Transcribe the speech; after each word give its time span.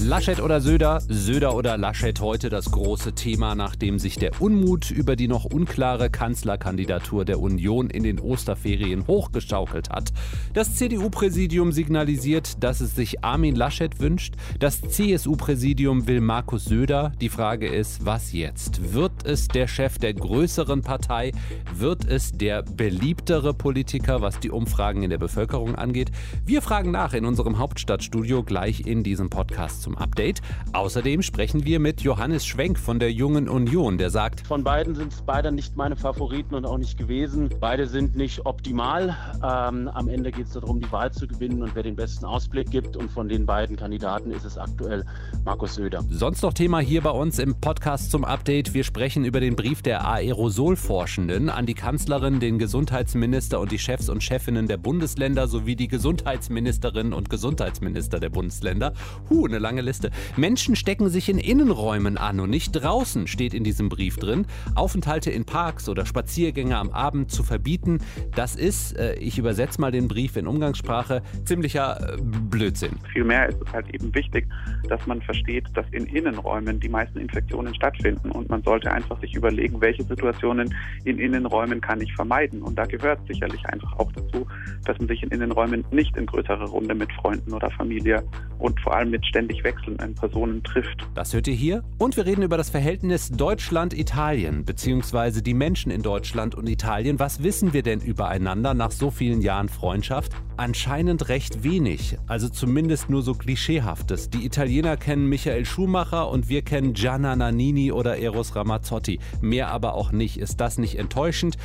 Laschet 0.00 0.40
oder 0.40 0.60
Söder, 0.60 1.02
Söder 1.08 1.56
oder 1.56 1.76
Laschet 1.76 2.20
heute 2.20 2.50
das 2.50 2.70
große 2.70 3.14
Thema, 3.14 3.56
nachdem 3.56 3.98
sich 3.98 4.14
der 4.14 4.40
Unmut 4.40 4.92
über 4.92 5.16
die 5.16 5.26
noch 5.26 5.44
unklare 5.44 6.08
Kanzlerkandidatur 6.08 7.24
der 7.24 7.40
Union 7.40 7.90
in 7.90 8.04
den 8.04 8.20
Osterferien 8.20 9.08
hochgeschaukelt 9.08 9.90
hat. 9.90 10.12
Das 10.54 10.76
CDU-Präsidium 10.76 11.72
signalisiert, 11.72 12.62
dass 12.62 12.80
es 12.80 12.94
sich 12.94 13.24
Armin 13.24 13.56
Laschet 13.56 13.98
wünscht. 13.98 14.34
Das 14.60 14.82
CSU-Präsidium 14.82 16.06
will 16.06 16.20
Markus 16.20 16.66
Söder. 16.66 17.12
Die 17.20 17.28
Frage 17.28 17.66
ist, 17.66 18.06
was 18.06 18.32
jetzt? 18.32 18.94
Wird 18.94 19.24
es 19.24 19.48
der 19.48 19.66
Chef 19.66 19.98
der 19.98 20.14
größeren 20.14 20.82
Partei? 20.82 21.32
Wird 21.74 22.04
es 22.04 22.30
der 22.30 22.62
beliebtere 22.62 23.52
Politiker, 23.52 24.22
was 24.22 24.38
die 24.38 24.50
Umfragen 24.50 25.02
in 25.02 25.10
der 25.10 25.18
Bevölkerung 25.18 25.74
angeht? 25.74 26.12
Wir 26.46 26.62
fragen 26.62 26.92
nach 26.92 27.14
in 27.14 27.24
unserem 27.24 27.58
Hauptstadtstudio 27.58 28.44
gleich 28.44 28.86
in 28.86 29.02
diesem 29.02 29.28
Podcast 29.28 29.87
zum 29.88 29.96
Update. 29.96 30.42
Außerdem 30.74 31.22
sprechen 31.22 31.64
wir 31.64 31.80
mit 31.80 32.02
Johannes 32.02 32.44
Schwenk 32.44 32.78
von 32.78 32.98
der 32.98 33.10
Jungen 33.10 33.48
Union, 33.48 33.96
der 33.96 34.10
sagt, 34.10 34.46
Von 34.46 34.62
beiden 34.62 34.94
sind 34.94 35.14
es 35.14 35.22
beide 35.22 35.50
nicht 35.50 35.76
meine 35.76 35.96
Favoriten 35.96 36.54
und 36.54 36.66
auch 36.66 36.76
nicht 36.76 36.98
gewesen. 36.98 37.48
Beide 37.58 37.86
sind 37.86 38.16
nicht 38.16 38.44
optimal. 38.44 39.16
Ähm, 39.36 39.88
am 39.88 40.08
Ende 40.08 40.30
geht 40.30 40.46
es 40.46 40.52
darum, 40.52 40.80
die 40.80 40.92
Wahl 40.92 41.10
zu 41.10 41.26
gewinnen 41.26 41.62
und 41.62 41.74
wer 41.74 41.82
den 41.82 41.96
besten 41.96 42.26
Ausblick 42.26 42.70
gibt. 42.70 42.98
Und 42.98 43.10
von 43.10 43.30
den 43.30 43.46
beiden 43.46 43.76
Kandidaten 43.76 44.30
ist 44.30 44.44
es 44.44 44.58
aktuell 44.58 45.06
Markus 45.46 45.76
Söder. 45.76 46.04
Sonst 46.10 46.42
noch 46.42 46.52
Thema 46.52 46.80
hier 46.80 47.00
bei 47.00 47.10
uns 47.10 47.38
im 47.38 47.58
Podcast 47.58 48.10
zum 48.10 48.26
Update. 48.26 48.74
Wir 48.74 48.84
sprechen 48.84 49.24
über 49.24 49.40
den 49.40 49.56
Brief 49.56 49.80
der 49.80 50.06
Aerosolforschenden 50.06 51.48
an 51.48 51.64
die 51.64 51.74
Kanzlerin, 51.74 52.40
den 52.40 52.58
Gesundheitsminister 52.58 53.58
und 53.58 53.72
die 53.72 53.78
Chefs 53.78 54.10
und 54.10 54.22
Chefinnen 54.22 54.68
der 54.68 54.76
Bundesländer 54.76 55.48
sowie 55.48 55.76
die 55.76 55.88
Gesundheitsministerinnen 55.88 57.14
und 57.14 57.30
Gesundheitsminister 57.30 58.20
der 58.20 58.28
Bundesländer. 58.28 58.92
Huh, 59.30 59.46
eine 59.46 59.58
lange 59.58 59.77
Liste. 59.82 60.10
Menschen 60.36 60.76
stecken 60.76 61.08
sich 61.08 61.28
in 61.28 61.38
Innenräumen 61.38 62.18
an 62.18 62.40
und 62.40 62.50
nicht 62.50 62.72
draußen, 62.72 63.26
steht 63.26 63.54
in 63.54 63.64
diesem 63.64 63.88
Brief 63.88 64.16
drin. 64.16 64.46
Aufenthalte 64.74 65.30
in 65.30 65.44
Parks 65.44 65.88
oder 65.88 66.06
Spaziergänge 66.06 66.76
am 66.76 66.90
Abend 66.90 67.30
zu 67.30 67.42
verbieten, 67.42 67.98
das 68.34 68.56
ist, 68.56 68.96
äh, 68.98 69.14
ich 69.14 69.38
übersetze 69.38 69.80
mal 69.80 69.90
den 69.90 70.08
Brief 70.08 70.36
in 70.36 70.46
Umgangssprache, 70.46 71.22
ziemlicher 71.44 72.14
äh, 72.14 72.16
Blödsinn. 72.20 72.92
Vielmehr 73.12 73.48
ist 73.48 73.58
es 73.64 73.72
halt 73.72 73.92
eben 73.94 74.14
wichtig, 74.14 74.46
dass 74.88 75.04
man 75.06 75.20
versteht, 75.22 75.64
dass 75.74 75.86
in 75.92 76.06
Innenräumen 76.06 76.80
die 76.80 76.88
meisten 76.88 77.18
Infektionen 77.18 77.74
stattfinden 77.74 78.30
und 78.30 78.48
man 78.48 78.62
sollte 78.62 78.90
einfach 78.92 79.20
sich 79.20 79.34
überlegen, 79.34 79.80
welche 79.80 80.02
Situationen 80.04 80.74
in 81.04 81.18
Innenräumen 81.18 81.80
kann 81.80 82.00
ich 82.00 82.12
vermeiden. 82.14 82.62
Und 82.62 82.76
da 82.76 82.84
gehört 82.84 83.20
sicherlich 83.26 83.64
einfach 83.66 83.92
auch 83.98 84.10
dazu, 84.12 84.46
dass 84.84 84.98
man 84.98 85.08
sich 85.08 85.22
in 85.22 85.30
Innenräumen 85.30 85.84
nicht 85.90 86.16
in 86.16 86.26
größerer 86.26 86.66
Runde 86.66 86.94
mit 86.94 87.12
Freunden 87.12 87.52
oder 87.52 87.70
Familie 87.70 88.22
und 88.58 88.80
vor 88.80 88.94
allem 88.94 89.10
mit 89.10 89.24
ständig 89.26 89.62
wechselnden 89.68 90.14
Personen 90.14 90.62
trifft. 90.62 91.06
Das 91.14 91.34
hört 91.34 91.46
ihr 91.46 91.54
hier. 91.54 91.84
Und 91.98 92.16
wir 92.16 92.24
reden 92.24 92.42
über 92.42 92.56
das 92.56 92.70
Verhältnis 92.70 93.28
Deutschland-Italien, 93.30 94.64
beziehungsweise 94.64 95.42
die 95.42 95.52
Menschen 95.52 95.92
in 95.92 96.00
Deutschland 96.00 96.54
und 96.54 96.68
Italien. 96.68 97.18
Was 97.18 97.42
wissen 97.42 97.74
wir 97.74 97.82
denn 97.82 98.00
übereinander 98.00 98.72
nach 98.72 98.90
so 98.90 99.10
vielen 99.10 99.42
Jahren 99.42 99.68
Freundschaft? 99.68 100.32
Anscheinend 100.56 101.28
recht 101.28 101.62
wenig, 101.62 102.16
also 102.26 102.48
zumindest 102.48 103.10
nur 103.10 103.22
so 103.22 103.34
Klischeehaftes. 103.34 104.30
Die 104.30 104.46
Italiener 104.46 104.96
kennen 104.96 105.28
Michael 105.28 105.66
Schumacher 105.66 106.30
und 106.30 106.48
wir 106.48 106.62
kennen 106.62 106.94
Gianna 106.94 107.36
Nannini 107.36 107.92
oder 107.92 108.18
Eros 108.18 108.56
Ramazzotti. 108.56 109.20
Mehr 109.42 109.68
aber 109.68 109.92
auch 109.94 110.12
nicht. 110.12 110.38
Ist 110.38 110.60
das 110.60 110.78
nicht 110.78 110.98
enttäuschend? 110.98 111.58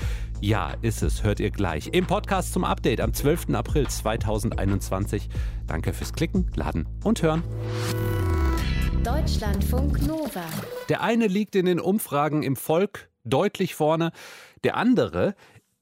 Ja, 0.44 0.74
ist 0.82 1.04
es. 1.04 1.24
Hört 1.24 1.40
ihr 1.40 1.52
gleich. 1.52 1.88
Im 1.94 2.06
Podcast 2.06 2.52
zum 2.52 2.66
Update 2.66 3.00
am 3.00 3.14
12. 3.14 3.52
April 3.54 3.88
2021. 3.88 5.30
Danke 5.68 5.94
fürs 5.94 6.12
Klicken, 6.12 6.52
Laden 6.54 6.86
und 7.02 7.22
Hören. 7.22 7.44
Deutschlandfunk 9.06 10.06
Nova. 10.06 10.44
Der 10.90 11.00
eine 11.00 11.28
liegt 11.28 11.56
in 11.56 11.66
den 11.66 11.80
Umfragen 11.80 12.44
im 12.44 12.58
Volk 12.58 13.10
deutlich 13.24 13.74
vorne, 13.74 14.12
der 14.66 14.76
andere 14.76 15.34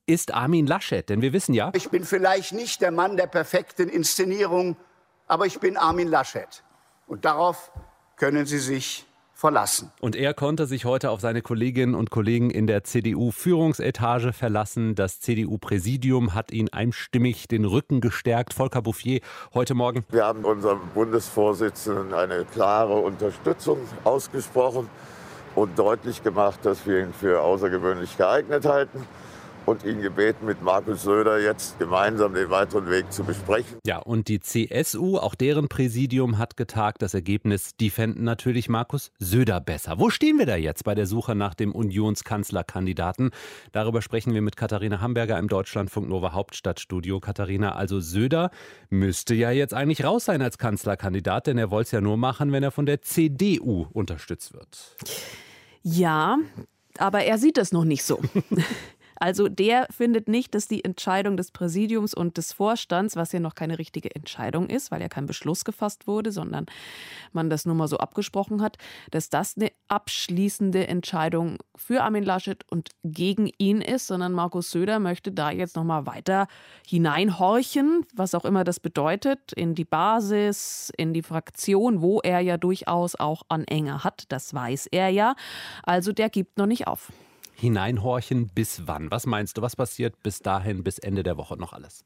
ist 0.05 0.31
Armin 0.31 0.67
Laschet, 0.67 1.09
denn 1.09 1.23
wir 1.23 1.33
wissen 1.33 1.55
ja, 1.55 1.71
Ich 1.73 1.89
bin 1.89 2.05
vielleicht 2.05 2.53
nicht 2.53 2.81
der 2.81 2.91
Mann 2.91 3.17
der 3.17 3.25
perfekten 3.25 3.89
Inszenierung, 3.89 4.77
aber 5.25 5.47
ich 5.47 5.59
bin 5.59 5.75
Armin 5.75 6.07
Laschet. 6.07 6.63
Und 7.07 7.25
darauf 7.25 7.71
können 8.15 8.45
Sie 8.45 8.59
sich 8.59 9.07
verlassen. 9.41 9.91
und 9.99 10.15
er 10.15 10.35
konnte 10.35 10.67
sich 10.67 10.85
heute 10.85 11.09
auf 11.09 11.19
seine 11.19 11.41
Kolleginnen 11.41 11.95
und 11.95 12.11
Kollegen 12.11 12.51
in 12.51 12.67
der 12.67 12.83
CDU-Führungsetage 12.83 14.33
verlassen. 14.33 14.93
Das 14.93 15.19
CDU-Präsidium 15.19 16.35
hat 16.35 16.51
ihn 16.51 16.69
einstimmig 16.69 17.47
den 17.47 17.65
Rücken 17.65 18.01
gestärkt. 18.01 18.53
Volker 18.53 18.83
Bouffier 18.83 19.19
heute 19.55 19.73
Morgen. 19.73 20.05
Wir 20.09 20.25
haben 20.25 20.45
unserem 20.45 20.81
Bundesvorsitzenden 20.93 22.13
eine 22.13 22.45
klare 22.45 22.93
Unterstützung 22.93 23.79
ausgesprochen 24.03 24.87
und 25.55 25.77
deutlich 25.77 26.23
gemacht, 26.23 26.59
dass 26.63 26.85
wir 26.85 27.01
ihn 27.01 27.13
für 27.13 27.41
außergewöhnlich 27.41 28.17
geeignet 28.17 28.65
halten 28.65 29.07
und 29.71 29.85
ihn 29.85 30.01
gebeten, 30.01 30.45
mit 30.45 30.61
Markus 30.61 31.03
Söder 31.03 31.39
jetzt 31.39 31.79
gemeinsam 31.79 32.33
den 32.33 32.49
weiteren 32.49 32.89
Weg 32.89 33.11
zu 33.11 33.23
besprechen. 33.23 33.79
Ja, 33.85 33.99
und 33.99 34.27
die 34.27 34.41
CSU, 34.41 35.17
auch 35.17 35.33
deren 35.33 35.69
Präsidium 35.69 36.37
hat 36.37 36.57
getagt. 36.57 37.01
Das 37.01 37.13
Ergebnis, 37.13 37.75
die 37.79 37.89
fänden 37.89 38.25
natürlich 38.25 38.67
Markus 38.67 39.11
Söder 39.17 39.61
besser. 39.61 39.97
Wo 39.97 40.09
stehen 40.09 40.37
wir 40.37 40.45
da 40.45 40.57
jetzt 40.57 40.83
bei 40.83 40.93
der 40.93 41.07
Suche 41.07 41.35
nach 41.35 41.53
dem 41.55 41.73
Unionskanzlerkandidaten? 41.73 43.31
Darüber 43.71 44.01
sprechen 44.01 44.33
wir 44.33 44.41
mit 44.41 44.57
Katharina 44.57 44.99
Hamburger 44.99 45.39
im 45.39 45.47
Deutschlandfunk 45.47 46.09
Nova 46.09 46.33
Hauptstadtstudio. 46.33 47.21
Katharina, 47.21 47.75
also 47.75 48.01
Söder 48.01 48.51
müsste 48.89 49.33
ja 49.35 49.51
jetzt 49.51 49.73
eigentlich 49.73 50.03
raus 50.03 50.25
sein 50.25 50.41
als 50.41 50.57
Kanzlerkandidat, 50.57 51.47
denn 51.47 51.57
er 51.57 51.71
wollte 51.71 51.87
es 51.87 51.91
ja 51.91 52.01
nur 52.01 52.17
machen, 52.17 52.51
wenn 52.51 52.63
er 52.63 52.71
von 52.71 52.85
der 52.85 53.01
CDU 53.01 53.87
unterstützt 53.93 54.53
wird. 54.53 54.97
Ja, 55.81 56.37
aber 56.97 57.23
er 57.23 57.37
sieht 57.37 57.57
es 57.57 57.71
noch 57.71 57.85
nicht 57.85 58.03
so. 58.03 58.19
Also 59.21 59.47
der 59.47 59.85
findet 59.91 60.27
nicht, 60.27 60.55
dass 60.55 60.67
die 60.67 60.83
Entscheidung 60.83 61.37
des 61.37 61.51
Präsidiums 61.51 62.15
und 62.15 62.37
des 62.37 62.53
Vorstands, 62.53 63.15
was 63.15 63.31
ja 63.31 63.39
noch 63.39 63.53
keine 63.53 63.77
richtige 63.77 64.15
Entscheidung 64.15 64.67
ist, 64.67 64.89
weil 64.89 64.99
ja 64.99 65.09
kein 65.09 65.27
Beschluss 65.27 65.63
gefasst 65.63 66.07
wurde, 66.07 66.31
sondern 66.31 66.65
man 67.31 67.51
das 67.51 67.67
nur 67.67 67.75
mal 67.75 67.87
so 67.87 67.97
abgesprochen 67.97 68.63
hat, 68.63 68.79
dass 69.11 69.29
das 69.29 69.55
eine 69.55 69.71
abschließende 69.89 70.87
Entscheidung 70.87 71.59
für 71.75 72.01
Armin 72.01 72.23
Laschet 72.23 72.65
und 72.71 72.89
gegen 73.03 73.51
ihn 73.59 73.81
ist, 73.81 74.07
sondern 74.07 74.31
Markus 74.31 74.71
Söder 74.71 74.97
möchte 74.97 75.31
da 75.31 75.51
jetzt 75.51 75.75
noch 75.75 75.83
mal 75.83 76.07
weiter 76.07 76.47
hineinhorchen, 76.87 78.07
was 78.15 78.33
auch 78.33 78.43
immer 78.43 78.63
das 78.63 78.79
bedeutet, 78.79 79.53
in 79.53 79.75
die 79.75 79.85
Basis, 79.85 80.91
in 80.97 81.13
die 81.13 81.21
Fraktion, 81.21 82.01
wo 82.01 82.21
er 82.21 82.39
ja 82.39 82.57
durchaus 82.57 83.13
auch 83.13 83.43
Anhänger 83.49 84.03
hat, 84.03 84.23
das 84.29 84.51
weiß 84.55 84.87
er 84.87 85.09
ja. 85.09 85.35
Also 85.83 86.11
der 86.11 86.31
gibt 86.31 86.57
noch 86.57 86.65
nicht 86.65 86.87
auf. 86.87 87.11
Hineinhorchen 87.61 88.47
bis 88.47 88.87
wann? 88.87 89.11
Was 89.11 89.27
meinst 89.27 89.55
du, 89.55 89.61
was 89.61 89.75
passiert 89.75 90.23
bis 90.23 90.39
dahin, 90.39 90.83
bis 90.83 90.97
Ende 90.97 91.21
der 91.21 91.37
Woche 91.37 91.57
noch 91.57 91.73
alles? 91.73 92.03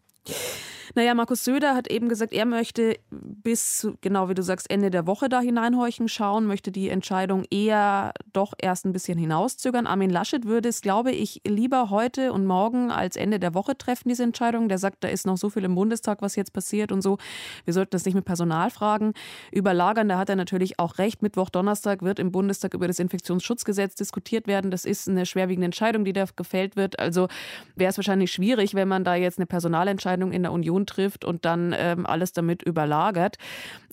Naja, 0.97 1.13
Markus 1.13 1.43
Söder 1.43 1.75
hat 1.75 1.89
eben 1.91 2.07
gesagt, 2.07 2.31
er 2.31 2.45
möchte 2.45 2.97
bis, 3.11 3.85
genau 3.99 4.29
wie 4.29 4.33
du 4.33 4.41
sagst, 4.41 4.71
Ende 4.71 4.89
der 4.89 5.05
Woche 5.05 5.27
da 5.27 5.41
hineinhorchen 5.41 6.07
schauen, 6.07 6.45
möchte 6.45 6.71
die 6.71 6.87
Entscheidung 6.87 7.43
eher 7.51 8.13
doch 8.31 8.53
erst 8.57 8.85
ein 8.85 8.93
bisschen 8.93 9.17
hinauszögern. 9.17 9.87
Armin 9.87 10.09
Laschet 10.09 10.45
würde 10.45 10.69
es, 10.69 10.79
glaube 10.79 11.11
ich, 11.11 11.41
lieber 11.45 11.89
heute 11.89 12.31
und 12.31 12.45
morgen 12.45 12.91
als 12.91 13.17
Ende 13.17 13.39
der 13.39 13.53
Woche 13.53 13.77
treffen, 13.77 14.07
diese 14.07 14.23
Entscheidung. 14.23 14.69
Der 14.69 14.77
sagt, 14.77 15.03
da 15.03 15.09
ist 15.09 15.27
noch 15.27 15.35
so 15.35 15.49
viel 15.49 15.65
im 15.65 15.75
Bundestag, 15.75 16.21
was 16.21 16.37
jetzt 16.37 16.53
passiert 16.53 16.93
und 16.93 17.01
so. 17.01 17.17
Wir 17.65 17.73
sollten 17.73 17.91
das 17.91 18.05
nicht 18.05 18.15
mit 18.15 18.23
Personalfragen 18.23 19.15
überlagern. 19.51 20.07
Da 20.07 20.17
hat 20.17 20.29
er 20.29 20.37
natürlich 20.37 20.79
auch 20.79 20.97
recht. 20.97 21.21
Mittwoch, 21.21 21.49
Donnerstag 21.49 22.03
wird 22.03 22.19
im 22.19 22.31
Bundestag 22.31 22.73
über 22.73 22.87
das 22.87 22.99
Infektionsschutzgesetz 22.99 23.95
diskutiert 23.95 24.47
werden. 24.47 24.71
Das 24.71 24.85
ist 24.85 25.09
eine 25.09 25.25
schwerwiegende 25.25 25.65
Entscheidung, 25.65 26.05
die 26.05 26.13
da 26.13 26.23
gefällt 26.37 26.77
wird. 26.77 26.99
Also 26.99 27.27
wäre 27.75 27.89
es 27.89 27.97
wahrscheinlich 27.97 28.31
schwierig, 28.31 28.75
wenn 28.75 28.87
man 28.87 29.03
da 29.03 29.15
jetzt 29.15 29.39
eine 29.39 29.45
Personalentscheidung 29.45 30.14
in 30.21 30.43
der 30.43 30.51
Union 30.51 30.85
trifft 30.85 31.25
und 31.25 31.45
dann 31.45 31.73
ähm, 31.77 32.05
alles 32.05 32.33
damit 32.33 32.63
überlagert. 32.63 33.37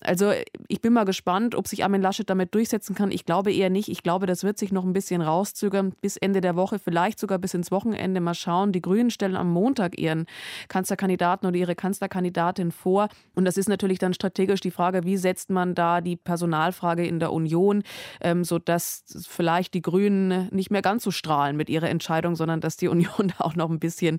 Also 0.04 0.32
ich 0.68 0.80
bin 0.80 0.92
mal 0.92 1.04
gespannt, 1.04 1.54
ob 1.54 1.68
sich 1.68 1.84
Armin 1.84 2.02
Laschet 2.02 2.28
damit 2.28 2.54
durchsetzen 2.54 2.94
kann. 2.94 3.10
Ich 3.10 3.24
glaube 3.24 3.52
eher 3.52 3.70
nicht. 3.70 3.88
Ich 3.88 4.02
glaube, 4.02 4.26
das 4.26 4.44
wird 4.44 4.58
sich 4.58 4.72
noch 4.72 4.84
ein 4.84 4.92
bisschen 4.92 5.22
rauszögern 5.22 5.92
bis 6.00 6.16
Ende 6.16 6.40
der 6.40 6.56
Woche, 6.56 6.78
vielleicht 6.78 7.18
sogar 7.18 7.38
bis 7.38 7.54
ins 7.54 7.70
Wochenende. 7.70 8.20
Mal 8.20 8.34
schauen. 8.34 8.72
Die 8.72 8.82
Grünen 8.82 9.10
stellen 9.10 9.36
am 9.36 9.50
Montag 9.50 9.98
ihren 9.98 10.26
Kanzlerkandidaten 10.68 11.48
oder 11.48 11.56
ihre 11.56 11.74
Kanzlerkandidatin 11.74 12.72
vor. 12.72 13.08
Und 13.34 13.44
das 13.44 13.56
ist 13.56 13.68
natürlich 13.68 13.98
dann 13.98 14.14
strategisch 14.14 14.60
die 14.60 14.70
Frage, 14.70 15.04
wie 15.04 15.16
setzt 15.16 15.50
man 15.50 15.74
da 15.74 16.00
die 16.00 16.16
Personalfrage 16.16 17.06
in 17.06 17.20
der 17.20 17.32
Union, 17.32 17.82
ähm, 18.20 18.44
sodass 18.44 19.04
vielleicht 19.28 19.74
die 19.74 19.82
Grünen 19.82 20.48
nicht 20.50 20.70
mehr 20.70 20.82
ganz 20.82 21.04
so 21.04 21.10
strahlen 21.10 21.56
mit 21.56 21.70
ihrer 21.70 21.88
Entscheidung, 21.88 22.36
sondern 22.36 22.60
dass 22.60 22.76
die 22.76 22.88
Union 22.88 23.28
da 23.38 23.44
auch 23.44 23.54
noch 23.54 23.70
ein 23.70 23.78
bisschen 23.78 24.18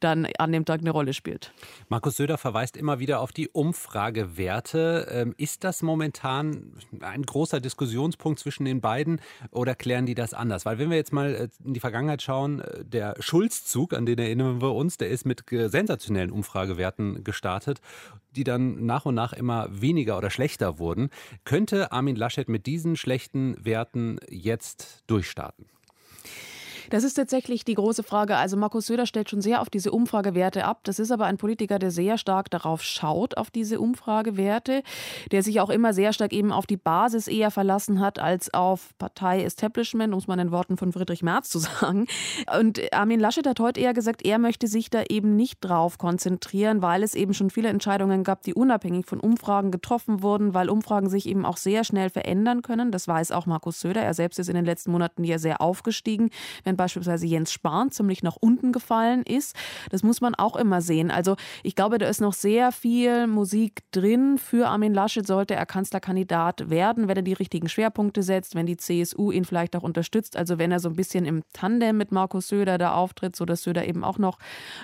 dann 0.00 0.26
an 0.38 0.52
dem 0.52 0.64
Tag 0.64 0.80
eine 0.80 0.90
Rolle 0.90 1.14
spielt. 1.14 1.52
Markus 1.88 2.16
Söder 2.16 2.38
verweist 2.38 2.76
immer 2.76 2.98
wieder 2.98 3.20
auf 3.20 3.32
die 3.32 3.48
Umfragewerte. 3.48 5.21
Ähm, 5.22 5.34
ist 5.36 5.64
das 5.64 5.82
momentan 5.82 6.72
ein 7.00 7.22
großer 7.22 7.60
Diskussionspunkt 7.60 8.40
zwischen 8.40 8.64
den 8.64 8.80
beiden 8.80 9.20
oder 9.50 9.74
klären 9.74 10.06
die 10.06 10.14
das 10.14 10.34
anders? 10.34 10.66
Weil 10.66 10.78
wenn 10.78 10.90
wir 10.90 10.96
jetzt 10.96 11.12
mal 11.12 11.34
äh, 11.34 11.48
in 11.64 11.74
die 11.74 11.80
Vergangenheit 11.80 12.22
schauen, 12.22 12.60
äh, 12.60 12.84
der 12.84 13.14
Schulzzug, 13.20 13.94
an 13.94 14.06
den 14.06 14.18
erinnern 14.18 14.60
wir 14.60 14.72
uns, 14.72 14.96
der 14.96 15.10
ist 15.10 15.24
mit 15.24 15.44
sensationellen 15.48 16.30
Umfragewerten 16.30 17.24
gestartet, 17.24 17.80
die 18.34 18.44
dann 18.44 18.84
nach 18.86 19.04
und 19.04 19.14
nach 19.14 19.32
immer 19.32 19.68
weniger 19.70 20.18
oder 20.18 20.30
schlechter 20.30 20.78
wurden. 20.78 21.10
Könnte 21.44 21.92
Armin 21.92 22.16
Laschet 22.16 22.48
mit 22.48 22.66
diesen 22.66 22.96
schlechten 22.96 23.56
Werten 23.64 24.18
jetzt 24.28 25.04
durchstarten? 25.06 25.66
Das 26.90 27.04
ist 27.04 27.14
tatsächlich 27.14 27.64
die 27.64 27.74
große 27.74 28.02
Frage. 28.02 28.36
Also 28.36 28.56
Markus 28.56 28.86
Söder 28.86 29.06
stellt 29.06 29.30
schon 29.30 29.40
sehr 29.40 29.60
auf 29.60 29.70
diese 29.70 29.90
Umfragewerte 29.90 30.64
ab. 30.64 30.80
Das 30.84 30.98
ist 30.98 31.10
aber 31.10 31.26
ein 31.26 31.38
Politiker, 31.38 31.78
der 31.78 31.90
sehr 31.90 32.18
stark 32.18 32.50
darauf 32.50 32.82
schaut, 32.82 33.36
auf 33.36 33.50
diese 33.50 33.80
Umfragewerte, 33.80 34.82
der 35.30 35.42
sich 35.42 35.60
auch 35.60 35.70
immer 35.70 35.92
sehr 35.92 36.12
stark 36.12 36.32
eben 36.32 36.52
auf 36.52 36.66
die 36.66 36.76
Basis 36.76 37.28
eher 37.28 37.50
verlassen 37.50 38.00
hat, 38.00 38.18
als 38.18 38.52
auf 38.54 38.90
Partei-Establishment, 38.98 40.12
um 40.12 40.18
es 40.18 40.26
mal 40.26 40.34
in 40.34 40.46
den 40.46 40.52
Worten 40.52 40.76
von 40.76 40.92
Friedrich 40.92 41.22
Merz 41.22 41.50
zu 41.50 41.58
sagen. 41.60 42.06
Und 42.58 42.80
Armin 42.92 43.20
Laschet 43.20 43.46
hat 43.46 43.60
heute 43.60 43.80
eher 43.80 43.94
gesagt, 43.94 44.24
er 44.24 44.38
möchte 44.38 44.66
sich 44.66 44.90
da 44.90 45.02
eben 45.08 45.36
nicht 45.36 45.58
drauf 45.60 45.98
konzentrieren, 45.98 46.82
weil 46.82 47.02
es 47.02 47.14
eben 47.14 47.34
schon 47.34 47.50
viele 47.50 47.68
Entscheidungen 47.68 48.24
gab, 48.24 48.42
die 48.42 48.54
unabhängig 48.54 49.06
von 49.06 49.20
Umfragen 49.20 49.70
getroffen 49.70 50.22
wurden, 50.22 50.54
weil 50.54 50.68
Umfragen 50.68 51.08
sich 51.08 51.26
eben 51.26 51.44
auch 51.44 51.56
sehr 51.56 51.84
schnell 51.84 52.10
verändern 52.10 52.62
können. 52.62 52.90
Das 52.90 53.08
weiß 53.08 53.32
auch 53.32 53.46
Markus 53.46 53.80
Söder. 53.80 54.02
Er 54.02 54.14
selbst 54.14 54.38
ist 54.38 54.48
in 54.48 54.54
den 54.54 54.64
letzten 54.64 54.90
Monaten 54.92 55.24
ja 55.24 55.38
sehr 55.38 55.60
aufgestiegen. 55.60 56.30
Wenn 56.64 56.71
beispielsweise 56.76 57.26
Jens 57.26 57.52
Spahn 57.52 57.90
ziemlich 57.90 58.22
nach 58.22 58.36
unten 58.40 58.72
gefallen 58.72 59.22
ist. 59.22 59.56
Das 59.90 60.02
muss 60.02 60.20
man 60.20 60.34
auch 60.34 60.56
immer 60.56 60.80
sehen. 60.80 61.10
Also 61.10 61.36
ich 61.62 61.74
glaube, 61.74 61.98
da 61.98 62.06
ist 62.06 62.20
noch 62.20 62.32
sehr 62.32 62.72
viel 62.72 63.26
Musik 63.26 63.82
drin. 63.92 64.38
Für 64.38 64.68
Armin 64.68 64.94
Laschet 64.94 65.26
sollte 65.26 65.54
er 65.54 65.66
Kanzlerkandidat 65.66 66.70
werden, 66.70 67.08
wenn 67.08 67.16
er 67.16 67.22
die 67.22 67.32
richtigen 67.32 67.68
Schwerpunkte 67.68 68.22
setzt, 68.22 68.54
wenn 68.54 68.66
die 68.66 68.76
CSU 68.76 69.30
ihn 69.30 69.44
vielleicht 69.44 69.76
auch 69.76 69.82
unterstützt. 69.82 70.36
Also 70.36 70.58
wenn 70.58 70.72
er 70.72 70.80
so 70.80 70.88
ein 70.88 70.96
bisschen 70.96 71.24
im 71.24 71.42
Tandem 71.52 71.96
mit 71.96 72.12
Markus 72.12 72.48
Söder 72.48 72.78
da 72.78 72.94
auftritt, 72.94 73.36
sodass 73.36 73.62
Söder 73.62 73.86
eben 73.86 74.04
auch 74.04 74.18
noch 74.18 74.38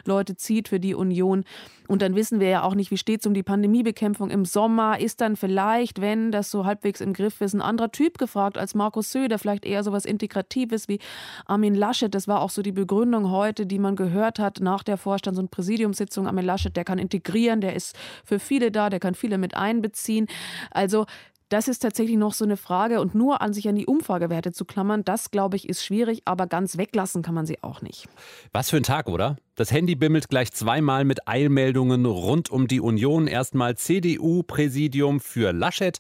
Leute 0.05 0.37
zieht 0.37 0.69
für 0.69 0.81
die 0.81 0.95
Union. 0.95 1.45
Und 1.89 2.03
dann 2.03 2.15
wissen 2.15 2.39
wir 2.39 2.49
ja 2.49 2.63
auch 2.63 2.75
nicht, 2.75 2.91
wie 2.91 2.99
steht 2.99 3.21
es 3.21 3.27
um 3.27 3.33
die 3.33 3.43
Pandemiebekämpfung 3.43 4.31
im 4.31 4.45
Sommer. 4.45 5.01
Ist 5.01 5.23
dann 5.23 5.37
vielleicht, 5.37 6.01
wenn 6.01 6.31
das 6.31 6.51
so 6.51 6.67
halbwegs 6.67 7.01
im 7.01 7.15
Griff 7.15 7.41
ist, 7.41 7.55
ein 7.55 7.63
anderer 7.63 7.91
Typ 7.91 8.19
gefragt 8.19 8.59
als 8.59 8.75
Markus 8.75 9.11
Söder, 9.11 9.39
vielleicht 9.39 9.65
eher 9.65 9.83
so 9.83 9.93
was 9.93 10.05
Integratives 10.05 10.89
wie 10.89 10.99
Armin 11.47 11.75
Laschet 11.79 12.15
das 12.15 12.29
war 12.29 12.43
auch 12.43 12.51
so 12.51 12.63
die 12.63 12.73
Begründung 12.73 13.31
heute, 13.31 13.67
die 13.67 13.79
man 13.79 13.97
gehört 13.97 14.39
hat 14.39 14.61
nach 14.61 14.83
der 14.83 14.97
Vorstands- 14.97 15.39
und 15.39 15.51
Präsidiumssitzung. 15.51 16.27
Armin 16.27 16.45
Laschet, 16.45 16.77
der 16.77 16.85
kann 16.85 16.99
integrieren, 16.99 17.61
der 17.61 17.75
ist 17.75 17.97
für 18.25 18.39
viele 18.39 18.71
da, 18.71 18.91
der 18.91 19.01
kann 19.01 19.15
viele 19.15 19.39
mit 19.39 19.55
einbeziehen. 19.55 20.27
Also 20.71 21.07
das 21.49 21.67
ist 21.67 21.79
tatsächlich 21.79 22.19
noch 22.19 22.35
so 22.35 22.45
eine 22.45 22.59
Frage 22.59 23.01
und 23.01 23.15
nur 23.15 23.41
an 23.41 23.55
sich 23.55 23.69
an 23.69 23.77
die 23.77 23.87
Umfragewerte 23.87 24.53
zu 24.53 24.67
klammern, 24.67 25.03
das 25.05 25.31
glaube 25.31 25.57
ich 25.57 25.69
ist 25.69 25.83
schwierig, 25.83 26.21
aber 26.27 26.47
ganz 26.47 26.77
weglassen 26.77 27.23
kann 27.23 27.35
man 27.35 27.47
sie 27.47 27.63
auch 27.63 27.81
nicht. 27.81 28.07
Was 28.53 28.69
für 28.69 28.77
ein 28.77 28.83
Tag, 28.83 29.09
oder? 29.09 29.37
Das 29.55 29.73
Handy 29.73 29.95
bimmelt 29.95 30.29
gleich 30.29 30.53
zweimal 30.53 31.05
mit 31.05 31.27
Eilmeldungen 31.27 32.05
rund 32.05 32.51
um 32.51 32.69
die 32.69 32.81
Union. 32.81 33.27
Erstmal 33.27 33.77
CDU-Präsidium 33.77 35.21
für 35.21 35.53
Laschet 35.53 35.99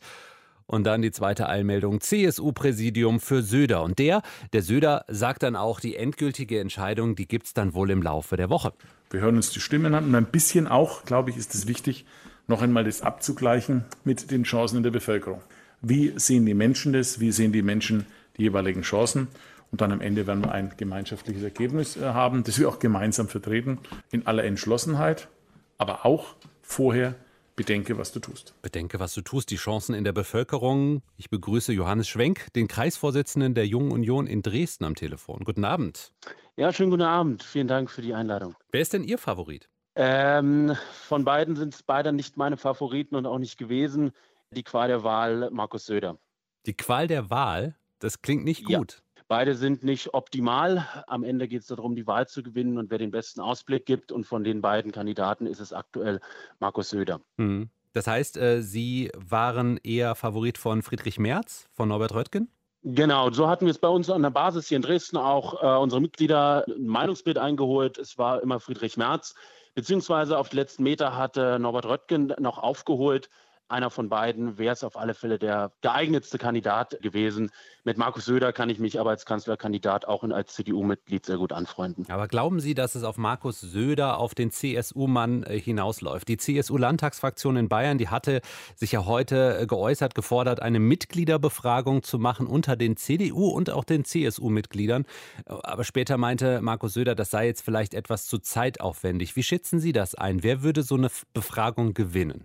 und 0.68 0.84
dann 0.84 1.02
die 1.02 1.10
zweite 1.10 1.48
Eilmeldung 1.48 2.00
CSU-Präsidium 2.00 3.18
für 3.18 3.42
Söder. 3.42 3.82
Und 3.82 3.98
der, 3.98 4.22
der 4.52 4.62
Söder, 4.62 5.04
sagt 5.08 5.42
dann 5.42 5.56
auch, 5.56 5.80
die 5.80 5.96
endgültige 5.96 6.60
Entscheidung, 6.60 7.16
die 7.16 7.26
gibt 7.26 7.46
es 7.46 7.54
dann 7.54 7.74
wohl 7.74 7.90
im 7.90 8.02
Laufe 8.02 8.36
der 8.36 8.50
Woche. 8.50 8.72
Wir 9.10 9.20
hören 9.20 9.36
uns 9.36 9.50
die 9.50 9.60
Stimmen 9.60 9.94
an 9.94 10.04
und 10.04 10.14
ein 10.14 10.26
bisschen 10.26 10.68
auch, 10.68 11.04
glaube 11.04 11.30
ich, 11.30 11.36
ist 11.36 11.54
es 11.54 11.66
wichtig, 11.66 12.04
noch 12.46 12.62
einmal 12.62 12.84
das 12.84 13.02
abzugleichen 13.02 13.84
mit 14.04 14.30
den 14.30 14.44
Chancen 14.44 14.76
in 14.76 14.82
der 14.82 14.90
Bevölkerung. 14.90 15.40
Wie 15.80 16.12
sehen 16.16 16.44
die 16.44 16.54
Menschen 16.54 16.92
das? 16.92 17.18
Wie 17.18 17.32
sehen 17.32 17.52
die 17.52 17.62
Menschen 17.62 18.06
die 18.36 18.42
jeweiligen 18.42 18.82
Chancen? 18.82 19.28
Und 19.70 19.80
dann 19.80 19.92
am 19.92 20.00
Ende 20.00 20.26
werden 20.26 20.44
wir 20.44 20.52
ein 20.52 20.72
gemeinschaftliches 20.76 21.42
Ergebnis 21.42 21.96
äh, 21.96 22.02
haben, 22.02 22.44
das 22.44 22.58
wir 22.58 22.68
auch 22.68 22.78
gemeinsam 22.78 23.28
vertreten, 23.28 23.78
in 24.10 24.26
aller 24.26 24.44
Entschlossenheit, 24.44 25.28
aber 25.76 26.04
auch 26.04 26.34
vorher 26.62 27.14
Bedenke, 27.58 27.98
was 27.98 28.12
du 28.12 28.20
tust. 28.20 28.54
Bedenke, 28.62 29.00
was 29.00 29.14
du 29.14 29.20
tust. 29.20 29.50
Die 29.50 29.56
Chancen 29.56 29.92
in 29.92 30.04
der 30.04 30.12
Bevölkerung. 30.12 31.02
Ich 31.16 31.28
begrüße 31.28 31.72
Johannes 31.72 32.06
Schwenk, 32.06 32.52
den 32.52 32.68
Kreisvorsitzenden 32.68 33.54
der 33.54 33.66
Jungen 33.66 33.90
Union 33.90 34.28
in 34.28 34.42
Dresden 34.42 34.84
am 34.84 34.94
Telefon. 34.94 35.42
Guten 35.42 35.64
Abend. 35.64 36.12
Ja, 36.56 36.72
schönen 36.72 36.90
guten 36.90 37.02
Abend. 37.02 37.42
Vielen 37.42 37.66
Dank 37.66 37.90
für 37.90 38.00
die 38.00 38.14
Einladung. 38.14 38.54
Wer 38.70 38.80
ist 38.80 38.92
denn 38.92 39.02
Ihr 39.02 39.18
Favorit? 39.18 39.68
Ähm, 39.96 40.76
von 41.02 41.24
beiden 41.24 41.56
sind 41.56 41.74
es 41.74 41.82
beide 41.82 42.12
nicht 42.12 42.36
meine 42.36 42.56
Favoriten 42.56 43.16
und 43.16 43.26
auch 43.26 43.40
nicht 43.40 43.58
gewesen. 43.58 44.12
Die 44.52 44.62
Qual 44.62 44.86
der 44.86 45.02
Wahl, 45.02 45.50
Markus 45.50 45.84
Söder. 45.86 46.16
Die 46.64 46.76
Qual 46.76 47.08
der 47.08 47.28
Wahl? 47.28 47.74
Das 47.98 48.22
klingt 48.22 48.44
nicht 48.44 48.66
gut. 48.66 48.92
Ja. 48.92 49.02
Beide 49.28 49.54
sind 49.54 49.84
nicht 49.84 50.14
optimal. 50.14 50.88
Am 51.06 51.22
Ende 51.22 51.48
geht 51.48 51.60
es 51.60 51.66
darum, 51.66 51.94
die 51.94 52.06
Wahl 52.06 52.26
zu 52.26 52.42
gewinnen 52.42 52.78
und 52.78 52.90
wer 52.90 52.96
den 52.96 53.10
besten 53.10 53.40
Ausblick 53.40 53.84
gibt. 53.84 54.10
Und 54.10 54.24
von 54.24 54.42
den 54.42 54.62
beiden 54.62 54.90
Kandidaten 54.90 55.46
ist 55.46 55.60
es 55.60 55.74
aktuell 55.74 56.20
Markus 56.60 56.88
Söder. 56.88 57.20
Mhm. 57.36 57.68
Das 57.92 58.06
heißt, 58.06 58.38
äh, 58.38 58.62
Sie 58.62 59.10
waren 59.14 59.78
eher 59.82 60.14
Favorit 60.14 60.56
von 60.56 60.82
Friedrich 60.82 61.18
Merz, 61.18 61.68
von 61.74 61.88
Norbert 61.88 62.14
Röttgen? 62.14 62.50
Genau, 62.82 63.30
so 63.30 63.48
hatten 63.48 63.66
wir 63.66 63.70
es 63.70 63.78
bei 63.78 63.88
uns 63.88 64.08
an 64.08 64.22
der 64.22 64.30
Basis 64.30 64.68
hier 64.68 64.76
in 64.76 64.82
Dresden 64.82 65.18
auch 65.18 65.62
äh, 65.62 65.78
unsere 65.78 66.00
Mitglieder 66.00 66.64
ein 66.66 66.86
Meinungsbild 66.86 67.36
eingeholt. 67.36 67.98
Es 67.98 68.16
war 68.16 68.42
immer 68.42 68.60
Friedrich 68.60 68.96
Merz, 68.96 69.34
beziehungsweise 69.74 70.38
auf 70.38 70.48
die 70.48 70.56
letzten 70.56 70.84
Meter 70.84 71.16
hatte 71.16 71.58
Norbert 71.58 71.86
Röttgen 71.86 72.32
noch 72.38 72.58
aufgeholt 72.58 73.28
einer 73.68 73.90
von 73.90 74.08
beiden 74.08 74.58
wäre 74.58 74.72
es 74.72 74.84
auf 74.84 74.96
alle 74.96 75.14
Fälle 75.14 75.38
der 75.38 75.72
geeignetste 75.82 76.38
Kandidat 76.38 76.98
gewesen. 77.02 77.50
Mit 77.84 77.98
Markus 77.98 78.24
Söder 78.24 78.52
kann 78.52 78.70
ich 78.70 78.78
mich 78.78 78.98
aber 78.98 79.10
als 79.10 79.24
Kanzlerkandidat 79.24 80.06
auch 80.06 80.24
als 80.24 80.54
CDU-Mitglied 80.54 81.24
sehr 81.24 81.38
gut 81.38 81.52
anfreunden. 81.52 82.06
Aber 82.10 82.28
glauben 82.28 82.60
Sie, 82.60 82.74
dass 82.74 82.94
es 82.94 83.04
auf 83.04 83.16
Markus 83.16 83.60
Söder, 83.60 84.18
auf 84.18 84.34
den 84.34 84.50
CSU-Mann 84.50 85.42
äh, 85.44 85.58
hinausläuft? 85.58 86.28
Die 86.28 86.36
CSU-Landtagsfraktion 86.36 87.56
in 87.56 87.68
Bayern, 87.68 87.98
die 87.98 88.08
hatte 88.08 88.40
sich 88.74 88.92
ja 88.92 89.06
heute 89.06 89.58
äh, 89.58 89.66
geäußert, 89.66 90.14
gefordert, 90.14 90.60
eine 90.60 90.80
Mitgliederbefragung 90.80 92.02
zu 92.02 92.18
machen 92.18 92.46
unter 92.46 92.76
den 92.76 92.96
CDU 92.96 93.48
und 93.48 93.70
auch 93.70 93.84
den 93.84 94.04
CSU-Mitgliedern. 94.04 95.04
Aber 95.46 95.84
später 95.84 96.16
meinte 96.16 96.60
Markus 96.60 96.94
Söder, 96.94 97.14
das 97.14 97.30
sei 97.30 97.46
jetzt 97.46 97.62
vielleicht 97.62 97.94
etwas 97.94 98.26
zu 98.26 98.38
zeitaufwendig. 98.38 99.36
Wie 99.36 99.42
schätzen 99.42 99.80
Sie 99.80 99.92
das 99.92 100.14
ein? 100.14 100.42
Wer 100.42 100.62
würde 100.62 100.82
so 100.82 100.94
eine 100.94 101.10
Befragung 101.32 101.94
gewinnen? 101.94 102.44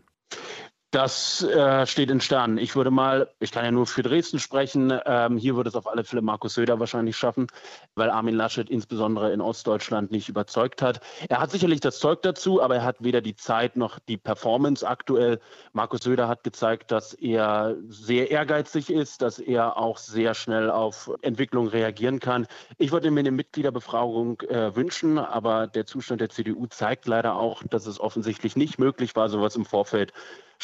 Das 0.94 1.42
äh, 1.42 1.88
steht 1.88 2.12
in 2.12 2.22
Sternen. 2.22 2.60
Ich 2.60 2.76
würde 2.76 2.92
mal, 2.92 3.28
ich 3.40 3.52
kann 3.52 3.66
ja 3.66 3.72
nur 3.72 3.88
für 3.88 4.04
Dresden 4.04 4.38
sprechen, 4.38 4.94
ähm, 5.08 5.38
hier 5.38 5.56
würde 5.56 5.70
es 5.70 5.76
auf 5.76 5.88
alle 5.88 6.04
Fälle 6.04 6.22
Markus 6.22 6.54
Söder 6.54 6.80
wahrscheinlich 6.80 7.18
schaffen, 7.18 7.48
weil 7.96 8.12
Armin 8.12 8.36
Laschet 8.36 8.70
insbesondere 8.70 9.34
in 9.34 9.42
Ostdeutschland 9.42 10.12
nicht 10.12 10.30
überzeugt 10.30 10.84
hat. 10.84 11.00
Er 11.30 11.40
hat 11.40 11.50
sicherlich 11.50 11.80
das 11.80 11.98
Zeug 11.98 12.22
dazu, 12.22 12.62
aber 12.62 12.76
er 12.76 12.84
hat 12.84 12.98
weder 13.04 13.22
die 13.22 13.36
Zeit 13.36 13.76
noch 13.76 13.98
die 14.08 14.18
Performance 14.18 14.88
aktuell. 14.88 15.40
Markus 15.72 16.02
Söder 16.02 16.28
hat 16.28 16.44
gezeigt, 16.44 16.92
dass 16.92 17.16
er 17.16 17.76
sehr 17.90 18.30
ehrgeizig 18.30 18.92
ist, 18.92 19.24
dass 19.24 19.40
er 19.40 19.78
auch 19.78 19.98
sehr 19.98 20.36
schnell 20.36 20.70
auf 20.70 21.10
Entwicklung 21.24 21.70
reagieren 21.70 22.20
kann. 22.20 22.46
Ich 22.78 22.92
würde 22.92 23.10
mir 23.10 23.22
eine 23.22 23.32
Mitgliederbefragung 23.32 24.42
äh, 24.42 24.76
wünschen, 24.76 25.18
aber 25.18 25.66
der 25.66 25.88
Zustand 25.88 26.22
der 26.22 26.30
CDU 26.30 26.68
zeigt 26.68 27.08
leider 27.08 27.34
auch, 27.34 27.64
dass 27.64 27.88
es 27.88 28.00
offensichtlich 28.00 28.56
nicht 28.56 28.78
möglich 28.78 29.16
war, 29.16 29.28
sowas 29.28 29.56
im 29.56 29.66
Vorfeld 29.66 30.14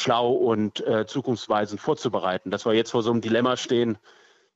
schlau 0.00 0.32
und 0.32 0.86
äh, 0.86 1.06
zukunftsweisend 1.06 1.80
vorzubereiten. 1.80 2.50
Dass 2.50 2.64
wir 2.64 2.72
jetzt 2.72 2.90
vor 2.90 3.02
so 3.02 3.10
einem 3.10 3.20
Dilemma 3.20 3.56
stehen, 3.56 3.98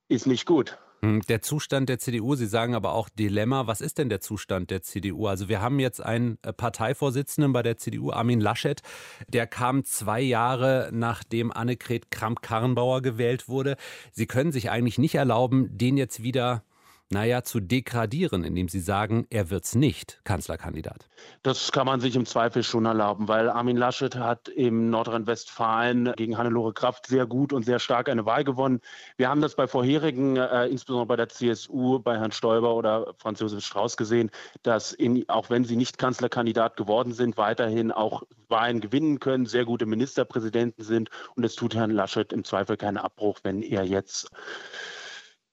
ist 0.08 0.26
nicht 0.26 0.46
gut. 0.46 0.78
Hm, 1.04 1.20
der 1.28 1.42
Zustand 1.42 1.90
der 1.90 1.98
CDU, 1.98 2.34
Sie 2.34 2.46
sagen 2.46 2.74
aber 2.74 2.94
auch 2.94 3.10
Dilemma. 3.10 3.66
Was 3.66 3.82
ist 3.82 3.98
denn 3.98 4.08
der 4.08 4.20
Zustand 4.20 4.70
der 4.70 4.80
CDU? 4.80 5.26
Also 5.26 5.50
wir 5.50 5.60
haben 5.60 5.78
jetzt 5.78 6.02
einen 6.02 6.38
äh, 6.42 6.52
Parteivorsitzenden 6.52 7.52
bei 7.52 7.62
der 7.62 7.76
CDU, 7.76 8.10
Armin 8.10 8.40
Laschet. 8.40 8.80
Der 9.28 9.46
kam 9.46 9.84
zwei 9.84 10.22
Jahre 10.22 10.88
nachdem 10.92 11.52
Annegret 11.52 12.10
Kramp-Karrenbauer 12.10 13.02
gewählt 13.02 13.48
wurde. 13.48 13.76
Sie 14.12 14.26
können 14.26 14.50
sich 14.50 14.70
eigentlich 14.70 14.96
nicht 14.98 15.14
erlauben, 15.14 15.76
den 15.76 15.98
jetzt 15.98 16.22
wieder 16.22 16.64
naja, 17.14 17.44
zu 17.44 17.60
degradieren, 17.60 18.42
indem 18.42 18.68
Sie 18.68 18.80
sagen, 18.80 19.26
er 19.30 19.48
wird's 19.48 19.76
nicht, 19.76 20.20
Kanzlerkandidat? 20.24 21.08
Das 21.44 21.70
kann 21.70 21.86
man 21.86 22.00
sich 22.00 22.16
im 22.16 22.26
Zweifel 22.26 22.64
schon 22.64 22.86
erlauben, 22.86 23.28
weil 23.28 23.48
Armin 23.48 23.76
Laschet 23.76 24.16
hat 24.16 24.48
im 24.48 24.90
Nordrhein-Westfalen 24.90 26.12
gegen 26.16 26.36
Hannelore 26.36 26.72
Kraft 26.72 27.06
sehr 27.06 27.24
gut 27.24 27.52
und 27.52 27.64
sehr 27.64 27.78
stark 27.78 28.08
eine 28.08 28.26
Wahl 28.26 28.42
gewonnen. 28.42 28.80
Wir 29.16 29.28
haben 29.28 29.40
das 29.40 29.54
bei 29.54 29.68
vorherigen, 29.68 30.36
äh, 30.36 30.66
insbesondere 30.66 31.06
bei 31.06 31.16
der 31.16 31.28
CSU, 31.28 32.00
bei 32.00 32.18
Herrn 32.18 32.32
Stoiber 32.32 32.74
oder 32.74 33.14
Franz 33.18 33.38
Josef 33.38 33.64
Strauß 33.64 33.96
gesehen, 33.96 34.30
dass 34.64 34.92
in, 34.92 35.26
auch 35.28 35.50
wenn 35.50 35.64
sie 35.64 35.76
nicht 35.76 35.98
Kanzlerkandidat 35.98 36.76
geworden 36.76 37.12
sind, 37.12 37.36
weiterhin 37.36 37.92
auch 37.92 38.24
Wahlen 38.48 38.80
gewinnen 38.80 39.20
können, 39.20 39.46
sehr 39.46 39.64
gute 39.64 39.86
Ministerpräsidenten 39.86 40.82
sind. 40.82 41.10
Und 41.36 41.44
es 41.44 41.54
tut 41.54 41.76
Herrn 41.76 41.92
Laschet 41.92 42.32
im 42.32 42.42
Zweifel 42.42 42.76
keinen 42.76 42.98
Abbruch, 42.98 43.38
wenn 43.44 43.62
er 43.62 43.84
jetzt 43.84 44.30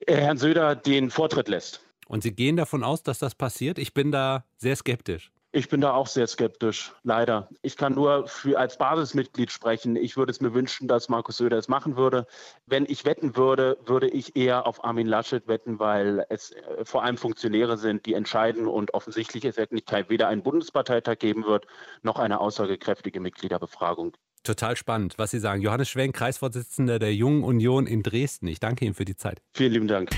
Herrn 0.08 0.38
Söder 0.38 0.74
den 0.74 1.10
Vortritt 1.10 1.48
lässt. 1.48 1.80
Und 2.06 2.22
Sie 2.22 2.34
gehen 2.34 2.56
davon 2.56 2.84
aus, 2.84 3.02
dass 3.02 3.18
das 3.18 3.34
passiert? 3.34 3.78
Ich 3.78 3.94
bin 3.94 4.12
da 4.12 4.44
sehr 4.56 4.76
skeptisch. 4.76 5.32
Ich 5.54 5.68
bin 5.68 5.82
da 5.82 5.92
auch 5.92 6.06
sehr 6.06 6.26
skeptisch, 6.26 6.92
leider. 7.02 7.50
Ich 7.60 7.76
kann 7.76 7.94
nur 7.94 8.26
für, 8.26 8.58
als 8.58 8.78
Basismitglied 8.78 9.50
sprechen. 9.50 9.96
Ich 9.96 10.16
würde 10.16 10.30
es 10.30 10.40
mir 10.40 10.54
wünschen, 10.54 10.88
dass 10.88 11.10
Markus 11.10 11.36
Söder 11.36 11.58
es 11.58 11.68
machen 11.68 11.98
würde. 11.98 12.26
Wenn 12.64 12.86
ich 12.86 13.04
wetten 13.04 13.36
würde, 13.36 13.76
würde 13.84 14.08
ich 14.08 14.34
eher 14.34 14.66
auf 14.66 14.82
Armin 14.82 15.06
Laschet 15.06 15.46
wetten, 15.48 15.78
weil 15.78 16.24
es 16.30 16.52
äh, 16.52 16.86
vor 16.86 17.02
allem 17.02 17.18
Funktionäre 17.18 17.76
sind, 17.76 18.06
die 18.06 18.14
entscheiden 18.14 18.66
und 18.66 18.94
offensichtlich 18.94 19.44
es 19.44 19.58
weder 19.58 20.28
einen 20.28 20.42
Bundesparteitag 20.42 21.18
geben 21.18 21.44
wird, 21.44 21.66
noch 22.00 22.18
eine 22.18 22.40
aussagekräftige 22.40 23.20
Mitgliederbefragung. 23.20 24.16
Total 24.42 24.76
spannend, 24.76 25.14
was 25.18 25.30
Sie 25.30 25.38
sagen. 25.38 25.62
Johannes 25.62 25.88
Schwenk, 25.88 26.16
Kreisvorsitzender 26.16 26.98
der 26.98 27.14
Jungen 27.14 27.44
Union 27.44 27.86
in 27.86 28.02
Dresden. 28.02 28.48
Ich 28.48 28.58
danke 28.58 28.84
Ihnen 28.84 28.94
für 28.94 29.04
die 29.04 29.16
Zeit. 29.16 29.40
Vielen 29.54 29.72
lieben 29.72 29.88
Dank. 29.88 30.10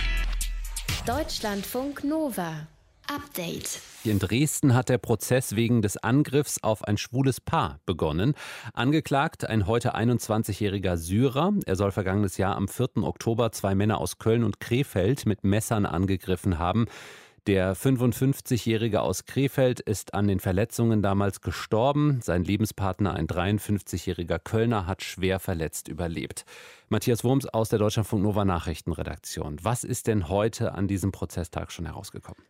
Deutschlandfunk 1.07 2.05
Nova. 2.05 2.67
Update. 3.07 3.81
In 4.05 4.19
Dresden 4.19 4.75
hat 4.75 4.89
der 4.89 4.97
Prozess 4.97 5.57
wegen 5.57 5.83
des 5.83 5.99
Angriffs 5.99 6.63
auf 6.63 6.85
ein 6.85 6.97
schwules 6.97 7.41
Paar 7.41 7.81
begonnen. 7.85 8.33
Angeklagt 8.73 9.47
ein 9.47 9.67
heute 9.67 9.95
21-jähriger 9.95 10.97
Syrer. 10.97 11.53
Er 11.67 11.77
soll 11.77 11.91
vergangenes 11.91 12.39
Jahr 12.39 12.57
am 12.57 12.67
4. 12.67 13.03
Oktober 13.03 13.53
zwei 13.53 13.75
Männer 13.75 13.99
aus 13.99 14.19
Köln 14.19 14.43
und 14.43 14.59
Krefeld 14.59 15.27
mit 15.27 15.45
Messern 15.45 15.85
angegriffen 15.85 16.59
haben. 16.59 16.87
Der 17.47 17.77
55-Jährige 17.77 19.03
aus 19.03 19.27
Krefeld 19.27 19.81
ist 19.81 20.15
an 20.15 20.27
den 20.27 20.41
Verletzungen 20.41 21.03
damals 21.03 21.43
gestorben. 21.43 22.21
Sein 22.23 22.43
Lebenspartner, 22.43 23.13
ein 23.13 23.27
53-jähriger 23.27 24.39
Kölner, 24.39 24.87
hat 24.87 25.03
schwer 25.03 25.39
verletzt 25.39 25.89
überlebt. 25.89 26.47
Matthias 26.89 27.23
Wurms 27.23 27.45
aus 27.45 27.69
der 27.69 27.79
Deutschlandfunk 27.79 28.23
Nova 28.23 28.47
Nachrichtenredaktion. 28.47 29.59
Was 29.63 29.85
ist 29.85 30.07
denn 30.07 30.31
heute 30.31 30.73
an 30.73 30.89
diesem 30.89 31.13
Prozesstag 31.13 31.71
schon 31.71 31.85
herausgekommen? 31.85 32.43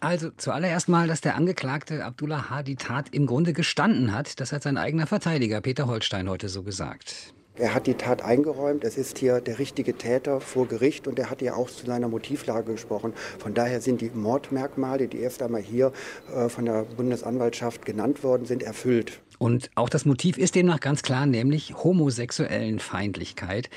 Also 0.00 0.30
zuallererst 0.36 0.88
mal, 0.88 1.06
dass 1.06 1.20
der 1.20 1.36
Angeklagte 1.36 2.04
Abdullah 2.04 2.50
H. 2.50 2.64
die 2.64 2.76
Tat 2.76 3.10
im 3.10 3.26
Grunde 3.26 3.52
gestanden 3.52 4.12
hat. 4.12 4.40
Das 4.40 4.50
hat 4.52 4.64
sein 4.64 4.78
eigener 4.78 5.06
Verteidiger 5.06 5.60
Peter 5.60 5.86
Holstein 5.86 6.28
heute 6.28 6.48
so 6.48 6.64
gesagt. 6.64 7.34
Er 7.60 7.74
hat 7.74 7.86
die 7.86 7.92
Tat 7.92 8.22
eingeräumt, 8.22 8.84
es 8.84 8.96
ist 8.96 9.18
hier 9.18 9.42
der 9.42 9.58
richtige 9.58 9.92
Täter 9.92 10.40
vor 10.40 10.66
Gericht 10.66 11.06
und 11.06 11.18
er 11.18 11.28
hat 11.28 11.42
ja 11.42 11.56
auch 11.56 11.68
zu 11.68 11.84
seiner 11.84 12.08
Motivlage 12.08 12.72
gesprochen. 12.72 13.12
Von 13.38 13.52
daher 13.52 13.82
sind 13.82 14.00
die 14.00 14.10
Mordmerkmale, 14.14 15.08
die 15.08 15.20
erst 15.20 15.42
einmal 15.42 15.60
hier 15.60 15.92
äh, 16.34 16.48
von 16.48 16.64
der 16.64 16.84
Bundesanwaltschaft 16.96 17.84
genannt 17.84 18.24
worden 18.24 18.46
sind, 18.46 18.62
erfüllt. 18.62 19.20
Und 19.40 19.70
auch 19.74 19.88
das 19.88 20.04
Motiv 20.04 20.36
ist 20.36 20.54
demnach 20.54 20.80
ganz 20.80 21.02
klar, 21.02 21.24
nämlich 21.24 21.74
homosexuellen 21.74 22.78
Feindlichkeit. 22.78 23.70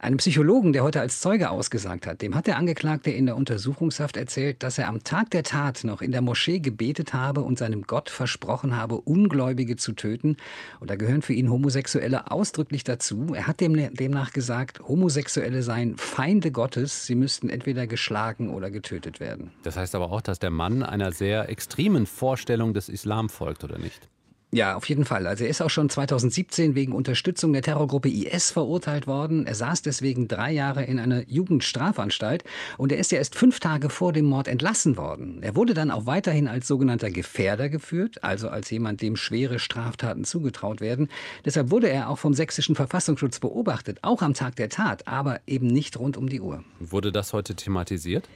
Einem 0.00 0.16
Psychologen, 0.16 0.72
der 0.72 0.82
heute 0.82 1.00
als 1.00 1.20
Zeuge 1.20 1.50
ausgesagt 1.50 2.08
hat, 2.08 2.22
dem 2.22 2.34
hat 2.34 2.48
der 2.48 2.56
Angeklagte 2.56 3.12
in 3.12 3.26
der 3.26 3.36
Untersuchungshaft 3.36 4.16
erzählt, 4.16 4.64
dass 4.64 4.78
er 4.78 4.88
am 4.88 5.04
Tag 5.04 5.30
der 5.30 5.44
Tat 5.44 5.84
noch 5.84 6.02
in 6.02 6.10
der 6.10 6.22
Moschee 6.22 6.58
gebetet 6.58 7.14
habe 7.14 7.42
und 7.42 7.56
seinem 7.56 7.82
Gott 7.82 8.10
versprochen 8.10 8.76
habe, 8.76 8.96
Ungläubige 8.96 9.76
zu 9.76 9.92
töten. 9.92 10.38
Und 10.80 10.90
da 10.90 10.96
gehören 10.96 11.22
für 11.22 11.34
ihn 11.34 11.52
Homosexuelle 11.52 12.32
ausdrücklich 12.32 12.82
dazu. 12.82 13.32
Er 13.32 13.46
hat 13.46 13.60
dem, 13.60 13.74
demnach 13.94 14.32
gesagt, 14.32 14.80
Homosexuelle 14.88 15.62
seien 15.62 15.96
Feinde 15.96 16.50
Gottes. 16.50 17.06
Sie 17.06 17.14
müssten 17.14 17.48
entweder 17.48 17.86
geschlagen 17.86 18.50
oder 18.52 18.72
getötet 18.72 19.20
werden. 19.20 19.52
Das 19.62 19.76
heißt 19.76 19.94
aber 19.94 20.10
auch, 20.10 20.20
dass 20.20 20.40
der 20.40 20.50
Mann 20.50 20.82
einer 20.82 21.12
sehr 21.12 21.48
extremen 21.48 22.06
Vorstellung 22.06 22.74
des 22.74 22.88
Islam 22.88 23.28
folgt, 23.28 23.62
oder 23.62 23.78
nicht? 23.78 24.08
Ja, 24.52 24.76
auf 24.76 24.88
jeden 24.88 25.04
Fall. 25.04 25.26
Also 25.26 25.42
er 25.42 25.50
ist 25.50 25.60
auch 25.60 25.70
schon 25.70 25.90
2017 25.90 26.76
wegen 26.76 26.92
Unterstützung 26.92 27.52
der 27.52 27.62
Terrorgruppe 27.62 28.08
IS 28.08 28.52
verurteilt 28.52 29.08
worden. 29.08 29.44
Er 29.44 29.56
saß 29.56 29.82
deswegen 29.82 30.28
drei 30.28 30.52
Jahre 30.52 30.84
in 30.84 31.00
einer 31.00 31.28
Jugendstrafanstalt 31.28 32.44
und 32.78 32.92
er 32.92 32.98
ist 32.98 33.10
ja 33.10 33.18
erst 33.18 33.34
fünf 33.34 33.58
Tage 33.58 33.90
vor 33.90 34.12
dem 34.12 34.26
Mord 34.26 34.46
entlassen 34.46 34.96
worden. 34.96 35.42
Er 35.42 35.56
wurde 35.56 35.74
dann 35.74 35.90
auch 35.90 36.06
weiterhin 36.06 36.46
als 36.46 36.68
sogenannter 36.68 37.10
Gefährder 37.10 37.68
geführt, 37.68 38.22
also 38.22 38.48
als 38.48 38.70
jemand, 38.70 39.02
dem 39.02 39.16
schwere 39.16 39.58
Straftaten 39.58 40.24
zugetraut 40.24 40.80
werden. 40.80 41.08
Deshalb 41.44 41.72
wurde 41.72 41.90
er 41.90 42.08
auch 42.08 42.18
vom 42.18 42.32
sächsischen 42.32 42.76
Verfassungsschutz 42.76 43.40
beobachtet, 43.40 43.98
auch 44.02 44.22
am 44.22 44.32
Tag 44.32 44.54
der 44.56 44.68
Tat, 44.68 45.08
aber 45.08 45.40
eben 45.48 45.66
nicht 45.66 45.98
rund 45.98 46.16
um 46.16 46.28
die 46.28 46.40
Uhr. 46.40 46.62
Wurde 46.78 47.10
das 47.10 47.32
heute 47.32 47.56
thematisiert? 47.56 48.28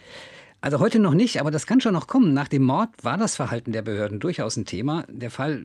Also 0.63 0.79
heute 0.79 0.99
noch 0.99 1.15
nicht, 1.15 1.41
aber 1.41 1.51
das 1.51 1.67
kann 1.67 1.81
schon 1.81 1.95
noch 1.95 2.07
kommen. 2.07 2.35
Nach 2.35 2.49
dem 2.49 2.65
Mord 2.65 2.91
war 3.03 3.17
das 3.17 3.35
Verhalten 3.35 3.73
der 3.73 3.81
Behörden 3.81 4.21
durchaus 4.21 4.57
ein 4.57 4.67
Thema. 4.67 5.05
Der 5.09 5.31
Fall 5.31 5.65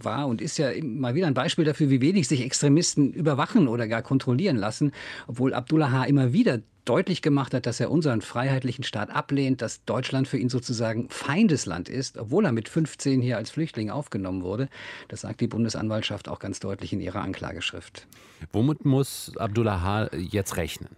war 0.00 0.26
und 0.26 0.40
ist 0.40 0.58
ja 0.58 0.70
mal 0.82 1.14
wieder 1.14 1.28
ein 1.28 1.34
Beispiel 1.34 1.64
dafür, 1.64 1.90
wie 1.90 2.00
wenig 2.00 2.26
sich 2.26 2.40
Extremisten 2.40 3.12
überwachen 3.12 3.68
oder 3.68 3.86
gar 3.86 4.02
kontrollieren 4.02 4.56
lassen, 4.56 4.90
obwohl 5.28 5.54
Abdullah 5.54 5.92
H. 5.92 6.04
immer 6.06 6.32
wieder 6.32 6.60
deutlich 6.84 7.22
gemacht 7.22 7.54
hat, 7.54 7.66
dass 7.66 7.78
er 7.78 7.92
unseren 7.92 8.20
freiheitlichen 8.20 8.82
Staat 8.82 9.10
ablehnt, 9.10 9.62
dass 9.62 9.84
Deutschland 9.84 10.26
für 10.26 10.38
ihn 10.38 10.48
sozusagen 10.48 11.08
Feindesland 11.10 11.88
ist, 11.88 12.18
obwohl 12.18 12.44
er 12.44 12.50
mit 12.50 12.68
15 12.68 13.20
hier 13.20 13.36
als 13.36 13.52
Flüchtling 13.52 13.90
aufgenommen 13.90 14.42
wurde. 14.42 14.68
Das 15.06 15.20
sagt 15.20 15.40
die 15.40 15.46
Bundesanwaltschaft 15.46 16.28
auch 16.28 16.40
ganz 16.40 16.58
deutlich 16.58 16.92
in 16.92 17.00
ihrer 17.00 17.20
Anklageschrift. 17.20 18.08
Womit 18.52 18.84
muss 18.84 19.32
Abdullah 19.36 19.82
H. 19.82 20.10
jetzt 20.16 20.56
rechnen? 20.56 20.88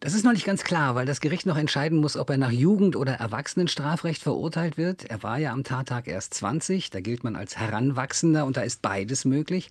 Das 0.00 0.14
ist 0.14 0.24
noch 0.24 0.32
nicht 0.32 0.44
ganz 0.44 0.64
klar, 0.64 0.94
weil 0.94 1.06
das 1.06 1.20
Gericht 1.20 1.46
noch 1.46 1.56
entscheiden 1.56 1.98
muss, 1.98 2.16
ob 2.16 2.30
er 2.30 2.36
nach 2.36 2.50
Jugend- 2.50 2.96
oder 2.96 3.14
Erwachsenenstrafrecht 3.14 4.22
verurteilt 4.22 4.76
wird. 4.76 5.04
Er 5.04 5.22
war 5.22 5.38
ja 5.38 5.52
am 5.52 5.64
Tattag 5.64 6.08
erst 6.08 6.34
20, 6.34 6.90
da 6.90 7.00
gilt 7.00 7.24
man 7.24 7.36
als 7.36 7.56
Heranwachsender 7.56 8.44
und 8.44 8.56
da 8.56 8.62
ist 8.62 8.82
beides 8.82 9.24
möglich. 9.24 9.70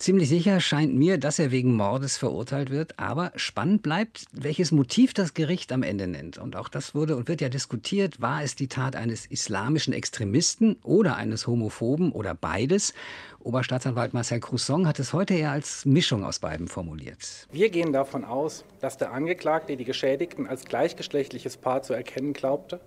Ziemlich 0.00 0.30
sicher 0.30 0.60
scheint 0.60 0.94
mir, 0.94 1.18
dass 1.18 1.38
er 1.38 1.50
wegen 1.50 1.76
Mordes 1.76 2.16
verurteilt 2.16 2.70
wird, 2.70 2.98
aber 2.98 3.32
spannend 3.36 3.82
bleibt, 3.82 4.24
welches 4.32 4.72
Motiv 4.72 5.12
das 5.12 5.34
Gericht 5.34 5.72
am 5.72 5.82
Ende 5.82 6.06
nennt. 6.06 6.38
Und 6.38 6.56
auch 6.56 6.70
das 6.70 6.94
wurde 6.94 7.16
und 7.16 7.28
wird 7.28 7.42
ja 7.42 7.50
diskutiert, 7.50 8.18
war 8.18 8.42
es 8.42 8.56
die 8.56 8.68
Tat 8.68 8.96
eines 8.96 9.26
islamischen 9.26 9.92
Extremisten 9.92 10.76
oder 10.82 11.16
eines 11.16 11.46
Homophoben 11.46 12.12
oder 12.12 12.34
beides? 12.34 12.94
Oberstaatsanwalt 13.40 14.14
Marcel 14.14 14.40
Crousson 14.40 14.86
hat 14.86 14.98
es 14.98 15.12
heute 15.12 15.34
eher 15.34 15.50
als 15.50 15.84
Mischung 15.84 16.24
aus 16.24 16.38
beiden 16.38 16.68
formuliert. 16.68 17.46
Wir 17.52 17.70
gehen 17.70 17.92
davon 17.92 18.24
aus, 18.24 18.64
dass 18.80 18.96
der 18.96 19.12
Angeklagte 19.12 19.29
die 19.76 19.84
Geschädigten 19.84 20.46
als 20.46 20.64
gleichgeschlechtliches 20.64 21.56
Paar 21.56 21.82
zu 21.82 21.92
erkennen 21.92 22.32
glaubte 22.32 22.80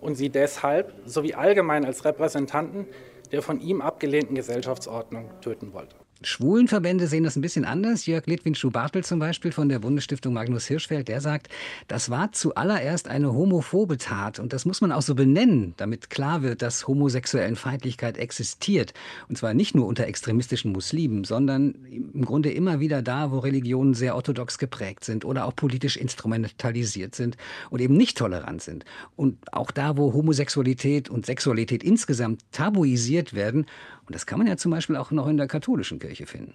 und 0.00 0.14
sie 0.14 0.30
deshalb 0.30 0.92
sowie 1.06 1.34
allgemein 1.34 1.84
als 1.84 2.04
Repräsentanten 2.04 2.86
der 3.32 3.42
von 3.42 3.60
ihm 3.60 3.80
abgelehnten 3.80 4.36
Gesellschaftsordnung 4.36 5.28
töten 5.40 5.72
wollte. 5.72 5.96
Schwulenverbände 6.24 7.06
sehen 7.06 7.24
das 7.24 7.36
ein 7.36 7.40
bisschen 7.40 7.64
anders. 7.64 8.06
Jörg 8.06 8.26
Litwin 8.26 8.54
Schubartel 8.54 9.04
zum 9.04 9.18
Beispiel 9.18 9.52
von 9.52 9.68
der 9.68 9.78
Bundesstiftung 9.78 10.32
Magnus 10.32 10.66
Hirschfeld, 10.66 11.08
der 11.08 11.20
sagt, 11.20 11.48
das 11.88 12.10
war 12.10 12.32
zuallererst 12.32 13.08
eine 13.08 13.32
homophobe 13.32 13.98
Tat 13.98 14.38
und 14.38 14.52
das 14.52 14.64
muss 14.64 14.80
man 14.80 14.92
auch 14.92 15.02
so 15.02 15.14
benennen, 15.14 15.74
damit 15.76 16.10
klar 16.10 16.42
wird, 16.42 16.62
dass 16.62 16.88
homosexuellen 16.88 17.56
Feindlichkeit 17.56 18.18
existiert. 18.18 18.94
Und 19.28 19.36
zwar 19.36 19.54
nicht 19.54 19.74
nur 19.74 19.86
unter 19.86 20.06
extremistischen 20.06 20.72
Muslimen, 20.72 21.24
sondern 21.24 21.74
im 21.90 22.24
Grunde 22.24 22.50
immer 22.50 22.80
wieder 22.80 23.02
da, 23.02 23.30
wo 23.30 23.38
Religionen 23.38 23.94
sehr 23.94 24.14
orthodox 24.14 24.58
geprägt 24.58 25.04
sind 25.04 25.24
oder 25.24 25.44
auch 25.46 25.54
politisch 25.54 25.96
instrumentalisiert 25.96 27.14
sind 27.14 27.36
und 27.70 27.80
eben 27.80 27.96
nicht 27.96 28.18
tolerant 28.18 28.62
sind. 28.62 28.84
Und 29.16 29.38
auch 29.52 29.70
da, 29.70 29.96
wo 29.96 30.12
Homosexualität 30.12 31.10
und 31.10 31.26
Sexualität 31.26 31.82
insgesamt 31.82 32.40
tabuisiert 32.52 33.34
werden 33.34 33.66
und 34.06 34.14
das 34.14 34.26
kann 34.26 34.38
man 34.38 34.46
ja 34.46 34.56
zum 34.56 34.70
Beispiel 34.70 34.96
auch 34.96 35.10
noch 35.10 35.28
in 35.28 35.36
der 35.36 35.46
katholischen 35.46 35.98
Kirche 35.98 36.26
finden. 36.26 36.54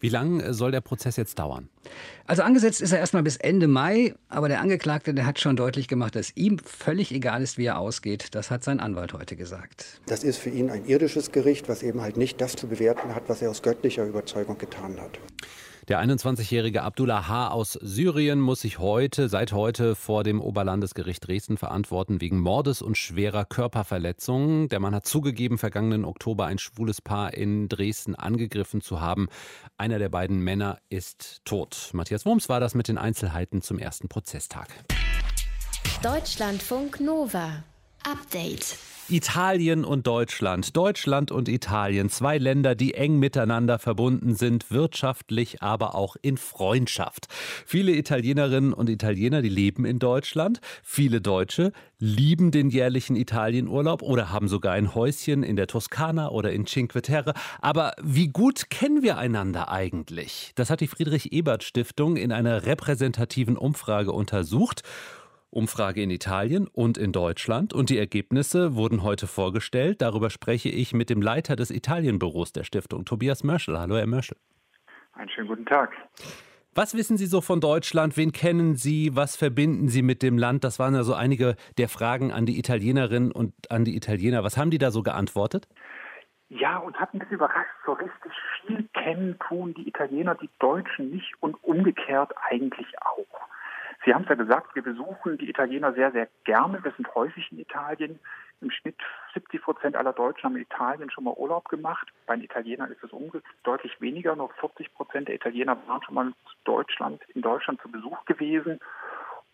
Wie 0.00 0.08
lange 0.08 0.54
soll 0.54 0.70
der 0.70 0.80
Prozess 0.80 1.16
jetzt 1.16 1.38
dauern? 1.40 1.68
Also 2.24 2.42
angesetzt 2.42 2.80
ist 2.80 2.92
er 2.92 3.00
erstmal 3.00 3.24
bis 3.24 3.36
Ende 3.36 3.66
Mai, 3.66 4.14
aber 4.28 4.48
der 4.48 4.60
Angeklagte, 4.60 5.12
der 5.12 5.26
hat 5.26 5.40
schon 5.40 5.56
deutlich 5.56 5.88
gemacht, 5.88 6.14
dass 6.14 6.36
ihm 6.36 6.58
völlig 6.58 7.12
egal 7.12 7.42
ist, 7.42 7.58
wie 7.58 7.64
er 7.64 7.78
ausgeht. 7.78 8.28
Das 8.36 8.50
hat 8.50 8.62
sein 8.62 8.78
Anwalt 8.78 9.12
heute 9.12 9.34
gesagt. 9.34 10.00
Das 10.06 10.22
ist 10.22 10.38
für 10.38 10.50
ihn 10.50 10.70
ein 10.70 10.86
irdisches 10.86 11.32
Gericht, 11.32 11.68
was 11.68 11.82
eben 11.82 12.00
halt 12.00 12.16
nicht 12.16 12.40
das 12.40 12.54
zu 12.54 12.68
bewerten 12.68 13.14
hat, 13.14 13.24
was 13.28 13.42
er 13.42 13.50
aus 13.50 13.62
göttlicher 13.62 14.04
Überzeugung 14.04 14.56
getan 14.56 15.00
hat. 15.00 15.18
Der 15.88 16.02
21-jährige 16.02 16.82
Abdullah 16.82 17.28
H. 17.28 17.48
aus 17.48 17.72
Syrien 17.72 18.40
muss 18.40 18.60
sich 18.60 18.78
heute, 18.78 19.30
seit 19.30 19.52
heute 19.52 19.94
vor 19.94 20.22
dem 20.22 20.42
Oberlandesgericht 20.42 21.26
Dresden 21.26 21.56
verantworten 21.56 22.20
wegen 22.20 22.38
Mordes 22.40 22.82
und 22.82 22.98
schwerer 22.98 23.46
Körperverletzungen. 23.46 24.68
Der 24.68 24.80
Mann 24.80 24.94
hat 24.94 25.06
zugegeben, 25.06 25.56
vergangenen 25.56 26.04
Oktober 26.04 26.44
ein 26.44 26.58
schwules 26.58 27.00
Paar 27.00 27.32
in 27.32 27.70
Dresden 27.70 28.14
angegriffen 28.14 28.82
zu 28.82 29.00
haben. 29.00 29.28
Einer 29.78 29.98
der 29.98 30.10
beiden 30.10 30.40
Männer 30.40 30.78
ist 30.90 31.40
tot. 31.46 31.88
Matthias 31.94 32.26
Wurms 32.26 32.50
war 32.50 32.60
das 32.60 32.74
mit 32.74 32.88
den 32.88 32.98
Einzelheiten 32.98 33.62
zum 33.62 33.78
ersten 33.78 34.08
Prozesstag. 34.08 34.68
Deutschlandfunk 36.02 37.00
Nova. 37.00 37.64
Update. 38.10 38.78
Italien 39.10 39.84
und 39.84 40.06
Deutschland. 40.06 40.74
Deutschland 40.74 41.30
und 41.30 41.46
Italien. 41.46 42.08
Zwei 42.08 42.38
Länder, 42.38 42.74
die 42.74 42.94
eng 42.94 43.18
miteinander 43.18 43.78
verbunden 43.78 44.34
sind, 44.34 44.70
wirtschaftlich, 44.70 45.62
aber 45.62 45.94
auch 45.94 46.16
in 46.22 46.38
Freundschaft. 46.38 47.26
Viele 47.66 47.92
Italienerinnen 47.92 48.72
und 48.72 48.88
Italiener, 48.88 49.42
die 49.42 49.50
leben 49.50 49.84
in 49.84 49.98
Deutschland. 49.98 50.60
Viele 50.82 51.20
Deutsche 51.20 51.72
lieben 51.98 52.50
den 52.50 52.70
jährlichen 52.70 53.14
Italienurlaub 53.14 54.00
oder 54.00 54.32
haben 54.32 54.48
sogar 54.48 54.72
ein 54.72 54.94
Häuschen 54.94 55.42
in 55.42 55.56
der 55.56 55.66
Toskana 55.66 56.30
oder 56.30 56.50
in 56.52 56.64
Cinque 56.64 57.02
Terre. 57.02 57.34
Aber 57.60 57.92
wie 58.02 58.28
gut 58.28 58.70
kennen 58.70 59.02
wir 59.02 59.18
einander 59.18 59.70
eigentlich? 59.70 60.52
Das 60.54 60.70
hat 60.70 60.80
die 60.80 60.88
Friedrich 60.88 61.32
Ebert 61.32 61.62
Stiftung 61.62 62.16
in 62.16 62.32
einer 62.32 62.64
repräsentativen 62.64 63.58
Umfrage 63.58 64.12
untersucht. 64.12 64.82
Umfrage 65.50 66.02
in 66.02 66.10
Italien 66.10 66.68
und 66.68 66.98
in 66.98 67.12
Deutschland 67.12 67.72
und 67.72 67.90
die 67.90 67.98
Ergebnisse 67.98 68.74
wurden 68.74 69.02
heute 69.02 69.26
vorgestellt. 69.26 70.02
Darüber 70.02 70.30
spreche 70.30 70.68
ich 70.68 70.92
mit 70.92 71.10
dem 71.10 71.22
Leiter 71.22 71.56
des 71.56 71.70
Italienbüros 71.70 72.52
der 72.52 72.64
Stiftung, 72.64 73.04
Tobias 73.04 73.44
Mörschel. 73.44 73.78
Hallo, 73.78 73.96
Herr 73.96 74.06
Mörschel. 74.06 74.36
Einen 75.14 75.30
schönen 75.30 75.48
guten 75.48 75.66
Tag. 75.66 75.90
Was 76.74 76.94
wissen 76.94 77.16
Sie 77.16 77.26
so 77.26 77.40
von 77.40 77.60
Deutschland? 77.60 78.16
Wen 78.16 78.30
kennen 78.30 78.76
Sie? 78.76 79.16
Was 79.16 79.36
verbinden 79.36 79.88
Sie 79.88 80.02
mit 80.02 80.22
dem 80.22 80.38
Land? 80.38 80.62
Das 80.62 80.78
waren 80.78 80.94
ja 80.94 81.02
so 81.02 81.14
einige 81.14 81.56
der 81.76 81.88
Fragen 81.88 82.30
an 82.30 82.46
die 82.46 82.58
Italienerinnen 82.58 83.32
und 83.32 83.52
an 83.70 83.84
die 83.84 83.96
Italiener. 83.96 84.44
Was 84.44 84.56
haben 84.56 84.70
die 84.70 84.78
da 84.78 84.90
so 84.90 85.02
geantwortet? 85.02 85.66
Ja, 86.50 86.78
und 86.78 86.96
hat 86.96 87.12
ein 87.12 87.18
bisschen 87.18 87.34
überrascht, 87.34 87.74
so 87.84 87.92
richtig 87.92 88.32
viel 88.66 88.88
kennen 88.94 89.38
tun 89.48 89.74
die 89.74 89.88
Italiener 89.88 90.34
die 90.36 90.48
Deutschen 90.60 91.10
nicht 91.10 91.34
und 91.40 91.62
umgekehrt 91.62 92.32
eigentlich 92.48 92.86
auch. 93.02 93.48
Sie 94.08 94.14
haben 94.14 94.22
es 94.22 94.30
ja 94.30 94.36
gesagt, 94.36 94.74
wir 94.74 94.82
besuchen 94.82 95.36
die 95.36 95.50
Italiener 95.50 95.92
sehr, 95.92 96.10
sehr 96.12 96.28
gerne. 96.44 96.82
Wir 96.82 96.92
sind 96.92 97.14
häufig 97.14 97.52
in 97.52 97.58
Italien. 97.58 98.18
Im 98.62 98.70
Schnitt 98.70 98.96
70 99.34 99.60
Prozent 99.60 99.96
aller 99.96 100.14
Deutschen 100.14 100.44
haben 100.44 100.56
in 100.56 100.62
Italien 100.62 101.10
schon 101.10 101.24
mal 101.24 101.34
Urlaub 101.36 101.68
gemacht. 101.68 102.08
Bei 102.24 102.34
den 102.34 102.42
Italienern 102.42 102.90
ist 102.90 103.04
es 103.04 103.10
deutlich 103.64 104.00
weniger. 104.00 104.34
Nur 104.34 104.48
40 104.60 104.94
Prozent 104.94 105.28
der 105.28 105.34
Italiener 105.34 105.76
waren 105.86 106.02
schon 106.02 106.14
mal 106.14 106.26
in 106.28 106.34
Deutschland, 106.64 107.20
in 107.34 107.42
Deutschland 107.42 107.82
zu 107.82 107.90
Besuch 107.90 108.24
gewesen. 108.24 108.80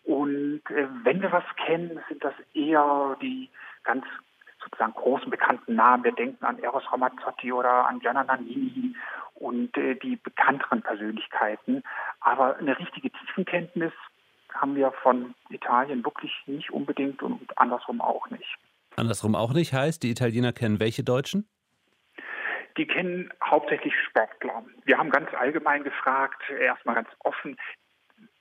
Und 0.05 0.61
äh, 0.69 0.87
wenn 1.03 1.21
wir 1.21 1.33
was 1.33 1.43
kennen, 1.57 1.99
sind 2.07 2.23
das 2.23 2.35
eher 2.53 3.17
die 3.21 3.49
ganz 3.83 4.05
sozusagen 4.63 4.93
großen 4.93 5.29
bekannten 5.29 5.75
Namen. 5.75 6.05
Wir 6.05 6.13
denken 6.13 6.45
an 6.45 6.59
Eros 6.59 6.89
Ramazzotti 6.93 7.51
oder 7.51 7.87
an 7.87 7.99
Gianna 7.99 8.23
Nannini 8.23 8.95
und 9.33 9.75
äh, 9.75 9.95
die 9.95 10.15
bekannteren 10.15 10.81
Persönlichkeiten. 10.81 11.83
Aber 12.21 12.55
eine 12.55 12.79
richtige 12.79 13.11
Tiefenkenntnis 13.11 13.91
haben 14.55 14.75
wir 14.75 14.91
von 15.03 15.35
Italien 15.49 16.03
wirklich 16.03 16.31
nicht 16.45 16.71
unbedingt 16.71 17.21
und 17.21 17.57
andersrum 17.57 18.01
auch 18.01 18.29
nicht. 18.29 18.57
Andersrum 18.95 19.35
auch 19.35 19.53
nicht 19.53 19.73
heißt, 19.73 20.01
die 20.03 20.11
Italiener 20.11 20.53
kennen 20.53 20.79
welche 20.79 21.03
Deutschen? 21.03 21.47
Die 22.77 22.87
kennen 22.87 23.29
hauptsächlich 23.43 23.93
Sportler. 24.07 24.63
Wir 24.83 24.97
haben 24.97 25.09
ganz 25.09 25.33
allgemein 25.33 25.83
gefragt, 25.83 26.41
erstmal 26.49 26.95
ganz 26.95 27.09
offen, 27.19 27.57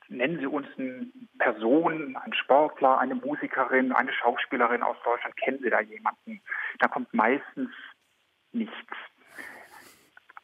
nennen 0.09 0.39
Sie 0.39 0.47
uns 0.47 0.67
eine 0.77 1.07
Person, 1.39 2.17
einen 2.17 2.35
Sportler, 2.35 2.99
eine 2.99 3.15
Musikerin, 3.15 3.93
eine 3.93 4.13
Schauspielerin 4.13 4.83
aus 4.83 4.97
Deutschland, 5.05 5.37
kennen 5.37 5.61
Sie 5.63 5.71
da 5.71 5.81
jemanden? 5.81 6.41
Da 6.81 6.89
kommt 6.89 7.13
meistens 7.15 7.71
nichts. 8.53 8.75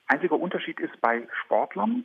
Einziger 0.06 0.38
Unterschied 0.38 0.80
ist 0.80 1.00
bei 1.00 1.26
Sportlern, 1.44 2.04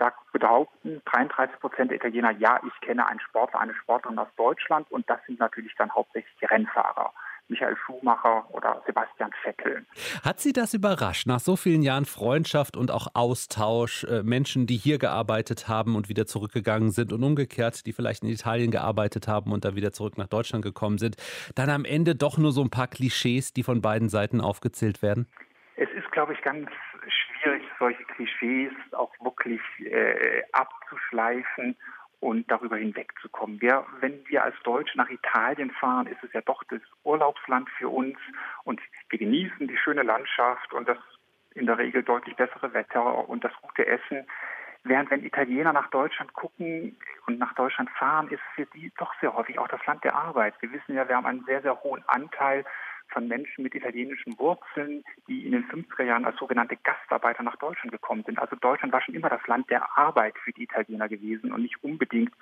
da 0.00 0.12
behaupten 0.32 1.02
33 1.04 1.60
Prozent 1.60 1.90
der 1.90 1.98
Italiener, 1.98 2.32
ja, 2.32 2.60
ich 2.66 2.80
kenne 2.80 3.06
einen 3.06 3.20
Sportler, 3.20 3.60
eine 3.60 3.74
Sportlerin 3.74 4.18
aus 4.18 4.28
Deutschland 4.36 4.90
und 4.90 5.08
das 5.10 5.18
sind 5.26 5.38
natürlich 5.38 5.74
dann 5.76 5.92
hauptsächlich 5.92 6.34
die 6.40 6.46
Rennfahrer. 6.46 7.12
Michael 7.48 7.76
Schumacher 7.84 8.48
oder 8.50 8.80
Sebastian 8.86 9.32
Vettel. 9.42 9.84
Hat 10.24 10.38
Sie 10.38 10.52
das 10.52 10.72
überrascht, 10.72 11.26
nach 11.26 11.40
so 11.40 11.56
vielen 11.56 11.82
Jahren 11.82 12.04
Freundschaft 12.04 12.76
und 12.76 12.92
auch 12.92 13.08
Austausch, 13.14 14.04
äh, 14.04 14.22
Menschen, 14.22 14.68
die 14.68 14.76
hier 14.76 14.98
gearbeitet 14.98 15.66
haben 15.66 15.96
und 15.96 16.08
wieder 16.08 16.26
zurückgegangen 16.26 16.92
sind 16.92 17.12
und 17.12 17.24
umgekehrt, 17.24 17.86
die 17.86 17.92
vielleicht 17.92 18.22
in 18.22 18.28
Italien 18.28 18.70
gearbeitet 18.70 19.26
haben 19.26 19.52
und 19.52 19.64
dann 19.64 19.74
wieder 19.74 19.92
zurück 19.92 20.16
nach 20.16 20.28
Deutschland 20.28 20.64
gekommen 20.64 20.98
sind, 20.98 21.16
dann 21.56 21.70
am 21.70 21.84
Ende 21.84 22.14
doch 22.14 22.38
nur 22.38 22.52
so 22.52 22.62
ein 22.62 22.70
paar 22.70 22.86
Klischees, 22.86 23.52
die 23.52 23.64
von 23.64 23.82
beiden 23.82 24.08
Seiten 24.08 24.40
aufgezählt 24.40 25.02
werden? 25.02 25.26
Es 25.74 25.90
ist, 25.90 26.10
glaube 26.12 26.34
ich, 26.34 26.42
ganz 26.42 26.70
schwierig, 27.40 27.62
solche 27.78 28.04
Klischees 28.04 28.72
auch 28.92 29.12
wirklich 29.20 29.60
äh, 29.80 30.42
abzuschleifen 30.52 31.76
und 32.20 32.50
darüber 32.50 32.76
hinwegzukommen. 32.76 33.60
Wir, 33.60 33.84
wenn 34.00 34.26
wir 34.28 34.44
als 34.44 34.54
Deutsche 34.62 34.96
nach 34.96 35.08
Italien 35.08 35.70
fahren, 35.70 36.06
ist 36.06 36.22
es 36.22 36.32
ja 36.32 36.42
doch 36.42 36.62
das 36.64 36.80
Urlaubsland 37.02 37.68
für 37.70 37.88
uns 37.88 38.18
und 38.64 38.80
wir 39.08 39.18
genießen 39.18 39.66
die 39.66 39.76
schöne 39.76 40.02
Landschaft 40.02 40.72
und 40.72 40.88
das 40.88 40.98
in 41.54 41.66
der 41.66 41.78
Regel 41.78 42.02
deutlich 42.02 42.36
bessere 42.36 42.72
Wetter 42.74 43.28
und 43.28 43.42
das 43.42 43.52
gute 43.62 43.86
Essen. 43.86 44.26
Während 44.82 45.10
wenn 45.10 45.24
Italiener 45.24 45.72
nach 45.72 45.90
Deutschland 45.90 46.32
gucken 46.32 46.96
und 47.26 47.38
nach 47.38 47.54
Deutschland 47.54 47.90
fahren, 47.90 48.28
ist 48.28 48.42
für 48.54 48.66
die 48.66 48.92
doch 48.98 49.12
sehr 49.20 49.34
häufig 49.34 49.58
auch 49.58 49.68
das 49.68 49.84
Land 49.86 50.04
der 50.04 50.14
Arbeit. 50.14 50.54
Wir 50.60 50.72
wissen 50.72 50.94
ja, 50.94 51.06
wir 51.08 51.16
haben 51.16 51.26
einen 51.26 51.44
sehr, 51.44 51.60
sehr 51.60 51.82
hohen 51.82 52.02
Anteil 52.06 52.64
von 53.12 53.28
Menschen 53.28 53.62
mit 53.62 53.74
italienischen 53.74 54.38
Wurzeln, 54.38 55.04
die 55.28 55.46
in 55.46 55.52
den 55.52 55.64
50er 55.68 56.04
Jahren 56.04 56.24
als 56.24 56.38
sogenannte 56.38 56.76
Gastarbeiter 56.76 57.42
nach 57.42 57.56
Deutschland 57.56 57.92
gekommen 57.92 58.24
sind. 58.24 58.38
Also 58.38 58.56
Deutschland 58.56 58.92
war 58.92 59.02
schon 59.02 59.14
immer 59.14 59.28
das 59.28 59.46
Land 59.46 59.70
der 59.70 59.98
Arbeit 59.98 60.34
für 60.38 60.52
die 60.52 60.64
Italiener 60.64 61.08
gewesen 61.08 61.52
und 61.52 61.62
nicht 61.62 61.82
unbedingt 61.82 62.32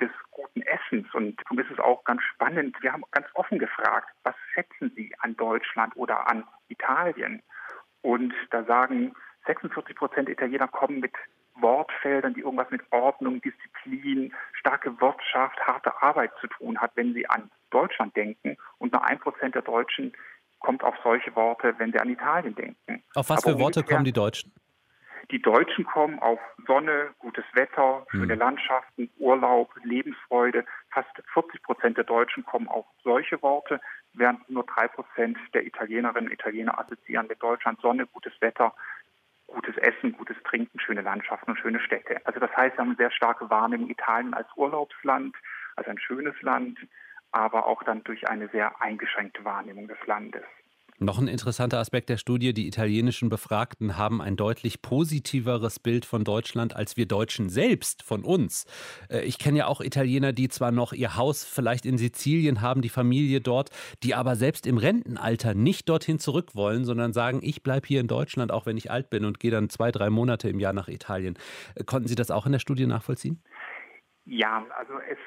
des 0.00 0.10
guten 0.30 0.62
Essens. 0.62 1.12
Und 1.14 1.40
darum 1.42 1.58
ist 1.58 1.70
es 1.70 1.78
auch 1.78 2.04
ganz 2.04 2.22
spannend. 2.22 2.76
Wir 2.80 2.92
haben 2.92 3.02
ganz 3.10 3.26
offen 3.34 3.58
gefragt, 3.58 4.08
was 4.22 4.34
schätzen 4.52 4.92
Sie 4.94 5.14
an 5.20 5.36
Deutschland 5.36 5.96
oder 5.96 6.28
an 6.28 6.44
Italien? 6.68 7.42
Und 8.02 8.32
da 8.50 8.64
sagen 8.64 9.14
46 9.46 9.96
Prozent 9.96 10.28
Italiener 10.28 10.68
kommen 10.68 11.00
mit 11.00 11.12
Wortfeldern, 11.60 12.34
die 12.34 12.40
irgendwas 12.40 12.70
mit 12.70 12.82
Ordnung, 12.92 13.40
Disziplin, 13.40 14.32
starke 14.52 15.00
Wirtschaft, 15.00 15.58
harte 15.60 16.02
Arbeit 16.02 16.30
zu 16.40 16.46
tun 16.46 16.78
hat, 16.78 16.92
wenn 16.94 17.14
sie 17.14 17.28
an 17.28 17.50
Deutschland 17.70 18.16
denken. 18.16 18.56
Und 18.78 18.92
nur 18.92 19.04
ein 19.04 19.18
Prozent 19.18 19.54
der 19.54 19.62
Deutschen 19.62 20.12
kommt 20.58 20.82
auf 20.82 20.94
solche 21.02 21.34
Worte, 21.36 21.74
wenn 21.78 21.92
sie 21.92 21.98
an 21.98 22.10
Italien 22.10 22.54
denken. 22.54 23.02
Auf 23.14 23.28
was 23.30 23.44
Aber 23.44 23.54
für 23.54 23.60
Worte 23.60 23.82
kommen 23.82 24.04
die 24.04 24.12
Deutschen? 24.12 24.52
Die 25.30 25.42
Deutschen 25.42 25.84
kommen 25.84 26.18
auf 26.20 26.40
Sonne, 26.66 27.10
gutes 27.18 27.44
Wetter, 27.52 28.06
schöne 28.10 28.32
hm. 28.32 28.38
Landschaften, 28.38 29.10
Urlaub, 29.18 29.70
Lebensfreude. 29.82 30.64
Fast 30.90 31.10
40 31.34 31.62
Prozent 31.62 31.96
der 31.98 32.04
Deutschen 32.04 32.44
kommen 32.46 32.66
auf 32.66 32.86
solche 33.04 33.40
Worte, 33.42 33.78
während 34.14 34.48
nur 34.48 34.64
drei 34.64 34.88
Prozent 34.88 35.36
der 35.52 35.66
Italienerinnen 35.66 36.28
und 36.28 36.32
Italiener 36.32 36.78
assoziieren 36.78 37.26
mit 37.26 37.42
Deutschland 37.42 37.78
Sonne, 37.82 38.06
gutes 38.06 38.32
Wetter, 38.40 38.74
gutes 39.48 39.76
Essen, 39.76 40.12
gutes 40.12 40.36
Trinken, 40.44 40.80
schöne 40.80 41.02
Landschaften 41.02 41.50
und 41.50 41.58
schöne 41.58 41.80
Städte. 41.80 42.24
Also 42.24 42.40
das 42.40 42.54
heißt, 42.56 42.76
wir 42.76 42.80
haben 42.80 42.88
eine 42.88 42.96
sehr 42.96 43.10
starke 43.10 43.50
Wahrnehmung 43.50 43.90
Italien 43.90 44.32
als 44.32 44.48
Urlaubsland, 44.56 45.36
als 45.76 45.88
ein 45.88 45.98
schönes 45.98 46.40
Land, 46.40 46.78
aber 47.32 47.66
auch 47.66 47.82
dann 47.82 48.02
durch 48.04 48.28
eine 48.28 48.48
sehr 48.48 48.80
eingeschränkte 48.80 49.44
Wahrnehmung 49.44 49.88
des 49.88 49.98
Landes. 50.06 50.44
Noch 51.00 51.20
ein 51.20 51.28
interessanter 51.28 51.78
Aspekt 51.78 52.08
der 52.08 52.16
Studie, 52.16 52.52
die 52.52 52.66
italienischen 52.66 53.28
Befragten 53.28 53.96
haben 53.96 54.20
ein 54.20 54.34
deutlich 54.34 54.82
positiveres 54.82 55.78
Bild 55.78 56.04
von 56.04 56.24
Deutschland 56.24 56.74
als 56.74 56.96
wir 56.96 57.06
Deutschen 57.06 57.48
selbst 57.50 58.02
von 58.02 58.24
uns. 58.24 58.66
Äh, 59.08 59.20
ich 59.20 59.38
kenne 59.38 59.58
ja 59.58 59.66
auch 59.68 59.80
Italiener, 59.80 60.32
die 60.32 60.48
zwar 60.48 60.72
noch 60.72 60.92
ihr 60.92 61.14
Haus 61.14 61.44
vielleicht 61.44 61.86
in 61.86 61.98
Sizilien 61.98 62.62
haben, 62.62 62.82
die 62.82 62.88
Familie 62.88 63.40
dort, 63.40 63.70
die 64.02 64.16
aber 64.16 64.34
selbst 64.34 64.66
im 64.66 64.76
Rentenalter 64.76 65.54
nicht 65.54 65.88
dorthin 65.88 66.18
zurück 66.18 66.56
wollen, 66.56 66.84
sondern 66.84 67.12
sagen, 67.12 67.38
ich 67.42 67.62
bleibe 67.62 67.86
hier 67.86 68.00
in 68.00 68.08
Deutschland, 68.08 68.50
auch 68.50 68.66
wenn 68.66 68.76
ich 68.76 68.90
alt 68.90 69.08
bin 69.08 69.24
und 69.24 69.38
gehe 69.38 69.52
dann 69.52 69.70
zwei, 69.70 69.92
drei 69.92 70.10
Monate 70.10 70.48
im 70.48 70.58
Jahr 70.58 70.72
nach 70.72 70.88
Italien. 70.88 71.38
Äh, 71.76 71.84
konnten 71.84 72.08
Sie 72.08 72.16
das 72.16 72.32
auch 72.32 72.44
in 72.44 72.50
der 72.50 72.58
Studie 72.58 72.86
nachvollziehen? 72.86 73.40
Ja, 74.24 74.66
also 74.76 74.94
es, 75.08 75.18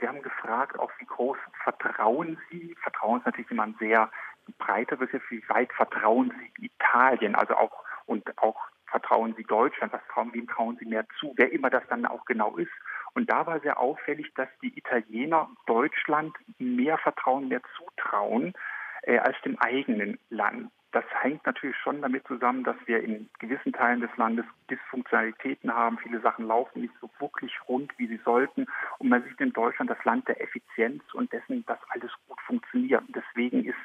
wir 0.00 0.08
haben 0.08 0.22
gefragt, 0.22 0.78
auch 0.78 0.90
wie 0.98 1.06
groß 1.06 1.38
vertrauen 1.62 2.38
Sie? 2.50 2.76
Vertrauen 2.82 3.18
ist 3.18 3.26
natürlich 3.26 3.50
immer 3.50 3.64
ein 3.64 3.76
sehr 3.78 4.10
breiter 4.58 4.96
Begriff, 4.96 5.22
wie 5.30 5.46
weit 5.48 5.72
vertrauen 5.72 6.32
Sie 6.38 6.66
Italien, 6.66 7.34
also 7.34 7.54
auch 7.54 7.84
und 8.06 8.38
auch 8.38 8.60
vertrauen 8.86 9.34
Sie 9.36 9.42
Deutschland, 9.44 9.92
was 9.92 10.06
trauen, 10.12 10.32
wem 10.32 10.46
trauen 10.46 10.76
Sie 10.78 10.86
mehr 10.86 11.04
zu, 11.18 11.34
wer 11.36 11.52
immer 11.52 11.70
das 11.70 11.82
dann 11.88 12.06
auch 12.06 12.24
genau 12.24 12.56
ist. 12.56 12.70
Und 13.14 13.30
da 13.30 13.46
war 13.46 13.60
sehr 13.60 13.78
auffällig, 13.78 14.32
dass 14.34 14.48
die 14.62 14.76
Italiener 14.78 15.48
Deutschland 15.66 16.36
mehr 16.58 16.98
Vertrauen, 16.98 17.48
mehr 17.48 17.62
zutrauen 17.76 18.54
äh, 19.02 19.18
als 19.18 19.36
dem 19.42 19.58
eigenen 19.58 20.18
Land. 20.30 20.70
Das 20.96 21.04
hängt 21.20 21.44
natürlich 21.44 21.76
schon 21.76 22.00
damit 22.00 22.26
zusammen, 22.26 22.64
dass 22.64 22.76
wir 22.86 23.04
in 23.04 23.28
gewissen 23.38 23.74
Teilen 23.74 24.00
des 24.00 24.08
Landes 24.16 24.46
Dysfunktionalitäten 24.70 25.70
haben. 25.70 25.98
Viele 25.98 26.22
Sachen 26.22 26.46
laufen 26.46 26.80
nicht 26.80 26.94
so 27.02 27.10
wirklich 27.18 27.52
rund, 27.68 27.92
wie 27.98 28.06
sie 28.06 28.18
sollten. 28.24 28.66
Und 28.96 29.10
man 29.10 29.22
sieht 29.22 29.38
in 29.38 29.52
Deutschland 29.52 29.90
das 29.90 30.02
Land 30.06 30.26
der 30.26 30.40
Effizienz 30.40 31.02
und 31.12 31.30
dessen, 31.34 31.66
dass 31.66 31.78
alles 31.90 32.10
gut 32.26 32.40
funktioniert. 32.40 33.02
Deswegen 33.08 33.66
ist 33.66 33.76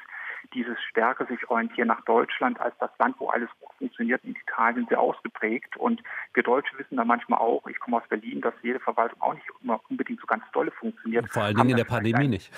dieses 0.54 0.78
stärker 0.90 1.26
sich 1.26 1.48
orientieren 1.48 1.88
nach 1.88 2.04
Deutschland 2.04 2.60
als 2.60 2.76
das 2.78 2.90
Land, 2.98 3.16
wo 3.18 3.28
alles 3.28 3.48
gut 3.60 3.72
funktioniert, 3.78 4.22
in 4.24 4.36
Italien 4.36 4.86
sehr 4.88 5.00
ausgeprägt. 5.00 5.76
Und 5.76 6.02
wir 6.34 6.42
Deutsche 6.42 6.76
wissen 6.78 6.96
da 6.96 7.04
manchmal 7.04 7.40
auch, 7.40 7.66
ich 7.66 7.78
komme 7.78 7.98
aus 7.98 8.08
Berlin, 8.08 8.40
dass 8.40 8.54
jede 8.62 8.80
Verwaltung 8.80 9.20
auch 9.20 9.34
nicht 9.34 9.46
immer 9.62 9.80
unbedingt 9.88 10.20
so 10.20 10.26
ganz 10.26 10.44
dolle 10.52 10.70
funktioniert. 10.72 11.28
Vor 11.30 11.44
allen 11.44 11.56
Dingen 11.56 11.70
in 11.70 11.76
der 11.76 11.84
Pandemie 11.84 12.24
ein, 12.24 12.30
nicht. 12.30 12.52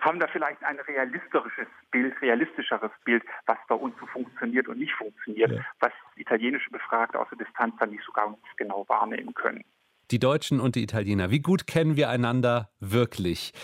haben 0.00 0.20
da 0.20 0.26
vielleicht 0.28 0.62
ein 0.64 0.78
realistisches 0.80 1.68
Bild, 1.90 2.20
realistischeres 2.20 2.90
Bild, 3.04 3.22
was 3.46 3.58
bei 3.68 3.74
uns 3.74 3.94
so 3.98 4.06
funktioniert 4.06 4.68
und 4.68 4.78
nicht 4.78 4.94
funktioniert, 4.94 5.52
ja. 5.52 5.60
was 5.80 5.92
italienische 6.16 6.70
Befragte 6.70 7.18
aus 7.18 7.28
der 7.30 7.38
Distanz 7.38 7.74
dann 7.78 7.90
nicht 7.90 8.04
so 8.04 8.12
ganz 8.12 8.36
genau 8.56 8.84
wahrnehmen 8.88 9.34
können. 9.34 9.64
Die 10.12 10.18
Deutschen 10.18 10.60
und 10.60 10.76
die 10.76 10.82
Italiener, 10.82 11.30
wie 11.30 11.40
gut 11.40 11.66
kennen 11.66 11.96
wir 11.96 12.10
einander 12.10 12.68
wirklich? 12.80 13.54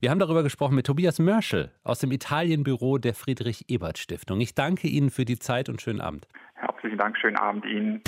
Wir 0.00 0.10
haben 0.10 0.18
darüber 0.18 0.42
gesprochen 0.42 0.74
mit 0.74 0.86
Tobias 0.86 1.18
Mörschel 1.18 1.70
aus 1.84 1.98
dem 1.98 2.12
Italienbüro 2.12 2.96
der 2.96 3.12
Friedrich-Ebert-Stiftung. 3.12 4.40
Ich 4.40 4.54
danke 4.54 4.88
Ihnen 4.88 5.10
für 5.10 5.26
die 5.26 5.38
Zeit 5.38 5.68
und 5.68 5.82
schönen 5.82 6.00
Abend. 6.00 6.26
Herzlichen 6.54 6.96
Dank, 6.96 7.18
schönen 7.18 7.36
Abend 7.36 7.66
Ihnen. 7.66 8.02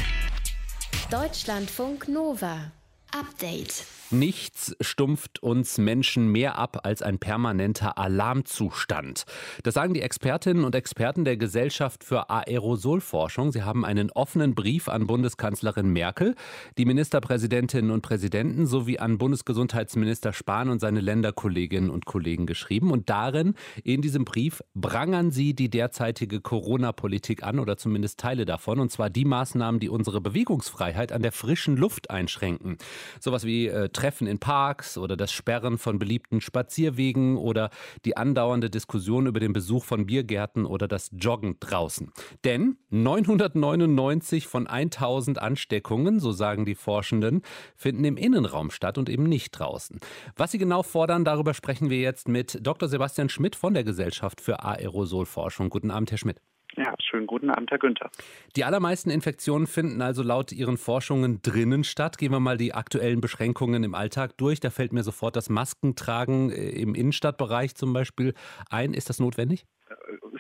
Deutschlandfunk 1.11 2.09
Nova. 2.09 2.73
Update. 3.13 3.87
Nichts 4.13 4.75
stumpft 4.81 5.41
uns 5.41 5.79
Menschen 5.79 6.33
mehr 6.33 6.59
ab 6.59 6.81
als 6.83 7.01
ein 7.01 7.21
permanenter 7.21 7.97
Alarmzustand. 7.97 9.25
Das 9.63 9.75
sagen 9.75 9.95
die 9.95 10.03
Expertinnen 10.03 10.65
und 10.65 10.75
Experten 10.75 11.25
der 11.25 11.37
Gesellschaft 11.37 12.03
für 12.03 12.29
Aerosolforschung. 12.29 13.53
Sie 13.53 13.63
haben 13.63 13.85
einen 13.85 14.11
offenen 14.11 14.57
Brief 14.57 14.89
an 14.89 15.07
Bundeskanzlerin 15.07 15.93
Merkel, 15.93 16.35
die 16.77 16.87
Ministerpräsidentinnen 16.87 17.93
und 17.93 18.03
Präsidenten 18.03 18.67
sowie 18.67 18.99
an 18.99 19.17
Bundesgesundheitsminister 19.17 20.33
Spahn 20.33 20.71
und 20.71 20.81
seine 20.81 21.01
Länderkolleginnen 21.01 21.89
und 21.89 22.05
Kollegen 22.05 22.47
geschrieben. 22.47 22.91
Und 22.91 23.11
darin, 23.11 23.55
in 23.85 24.03
diesem 24.03 24.25
Brief, 24.25 24.61
prangern 24.75 25.31
sie 25.31 25.55
die 25.55 25.71
derzeitige 25.71 26.41
Corona-Politik 26.41 27.45
an 27.45 27.61
oder 27.61 27.77
zumindest 27.77 28.19
Teile 28.19 28.45
davon. 28.45 28.81
Und 28.81 28.91
zwar 28.91 29.09
die 29.09 29.25
Maßnahmen, 29.25 29.79
die 29.79 29.89
unsere 29.89 30.21
Bewegungsfreiheit 30.21 31.13
an 31.13 31.23
der 31.23 31.33
frischen 31.33 31.77
Luft 31.77 32.11
einschränken. 32.11 32.77
Sowas 33.21 33.45
wie 33.45 33.69
äh, 33.69 33.89
Treffen 33.89 34.27
in 34.27 34.39
Parks 34.39 34.99
oder 34.99 35.17
das 35.17 35.33
Sperren 35.33 35.79
von 35.79 35.99
beliebten 35.99 36.41
Spazierwegen 36.41 37.37
oder 37.37 37.71
die 38.05 38.17
andauernde 38.17 38.71
Diskussion 38.71 39.27
über 39.27 39.41
den 39.41 39.53
Besuch 39.53 39.85
von 39.85 40.07
Biergärten 40.07 40.67
oder 40.67 40.89
das 40.89 41.11
Joggen 41.13 41.57
draußen. 41.61 42.13
Denn 42.45 42.77
999 42.91 44.47
von 44.47 44.67
1000 44.67 45.41
Ansteckungen, 45.41 46.21
so 46.21 46.33
sagen 46.33 46.65
die 46.65 46.75
Forschenden, 46.75 47.43
finden 47.77 48.05
im 48.05 48.17
Innenraum 48.17 48.71
statt 48.71 48.99
und 48.99 49.09
eben 49.09 49.25
nicht 49.25 49.53
draußen. 49.53 50.01
Was 50.37 50.53
sie 50.53 50.59
genau 50.59 50.83
fordern, 50.83 51.25
darüber 51.25 51.55
sprechen 51.55 51.91
wir 51.91 52.01
jetzt 52.01 52.29
mit 52.29 52.59
Dr. 52.63 52.89
Sebastian 52.89 53.29
Schmidt 53.29 53.57
von 53.57 53.75
der 53.75 53.85
Gesellschaft 53.85 54.41
für 54.41 54.63
Aerosolforschung. 54.65 55.71
Guten 55.71 55.91
Abend, 55.91 56.11
Herr 56.11 56.19
Schmidt. 56.19 56.41
Ja, 56.77 56.95
schönen 57.01 57.27
guten 57.27 57.51
Abend, 57.51 57.71
Herr 57.71 57.79
Günther. 57.79 58.11
Die 58.57 58.65
allermeisten 58.65 59.11
Infektionen 59.11 59.67
finden 59.67 60.01
also 60.03 60.23
laut 60.23 60.53
Ihren 60.53 60.77
Forschungen 60.77 61.43
drinnen 61.43 61.85
statt. 61.85 62.17
Gehen 62.17 62.33
wir 62.33 62.41
mal 62.41 62.57
die 62.57 62.75
aktuellen 62.75 63.21
Beschränkungen 63.21 63.83
im 63.83 63.95
Alltag 63.95 64.37
durch. 64.37 64.61
Da 64.61 64.71
fällt 64.71 64.93
mir 64.93 65.03
sofort 65.03 65.37
das 65.37 65.51
Maskentragen 65.51 66.51
äh, 66.51 66.71
im 66.71 66.95
Innenstadtbereich 66.95 67.75
zum 67.75 67.93
Beispiel 67.93 68.35
ein. 68.71 68.95
Ist 68.95 69.09
das 69.09 69.19
notwendig? 69.19 69.67
Äh, 69.89 69.95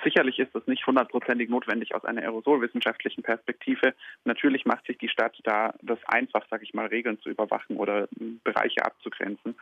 sicherlich 0.05 0.39
ist 0.39 0.55
das 0.55 0.67
nicht 0.67 0.87
hundertprozentig 0.87 1.49
notwendig 1.49 1.95
aus 1.95 2.05
einer 2.05 2.23
aerosolwissenschaftlichen 2.23 3.23
Perspektive. 3.23 3.95
Natürlich 4.25 4.65
macht 4.65 4.87
sich 4.87 4.99
die 4.99 5.09
Stadt 5.09 5.37
da 5.45 5.75
das 5.83 5.99
einfach, 6.07 6.47
sage 6.49 6.65
ich 6.65 6.75
mal, 6.75 6.87
Regeln 6.87 7.21
zu 7.21 7.29
überwachen 7.29 7.77
oder 7.77 8.09
hm, 8.17 8.41
Bereiche 8.45 8.85
abzugrenzen. 8.85 9.57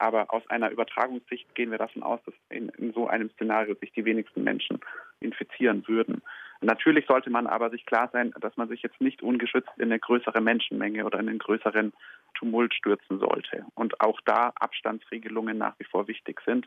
Aber 0.00 0.32
aus 0.32 0.42
einer 0.48 0.70
Übertragungssicht 0.70 1.54
gehen 1.54 1.70
wir 1.70 1.76
davon 1.76 2.02
aus, 2.02 2.20
dass 2.24 2.34
in, 2.48 2.70
in, 2.70 2.94
so 2.94 3.06
einem 3.06 3.28
Szenario 3.32 3.74
sich 3.74 3.92
die 3.92 4.06
wenigsten 4.06 4.42
Menschen 4.42 4.80
infizieren 5.20 5.86
würden. 5.86 6.22
Natürlich 6.62 7.06
sollte 7.06 7.28
man 7.28 7.46
aber 7.46 7.68
sich 7.68 7.84
klar 7.84 8.08
sein, 8.10 8.32
dass 8.40 8.56
man 8.56 8.68
sich 8.68 8.82
jetzt 8.82 9.00
nicht 9.00 9.22
ungeschützt 9.22 9.70
in 9.76 9.84
eine 9.84 9.98
größere 9.98 10.40
Menschenmenge 10.40 11.04
oder 11.04 11.20
in 11.20 11.28
einen 11.28 11.38
größeren 11.38 11.92
Tumult 12.34 12.72
stürzen 12.72 13.18
sollte. 13.18 13.66
Und 13.74 14.00
auch 14.00 14.20
da 14.24 14.52
Abstandsregelungen 14.54 15.58
nach 15.58 15.74
wie 15.78 15.84
vor 15.84 16.08
wichtig 16.08 16.40
sind 16.46 16.66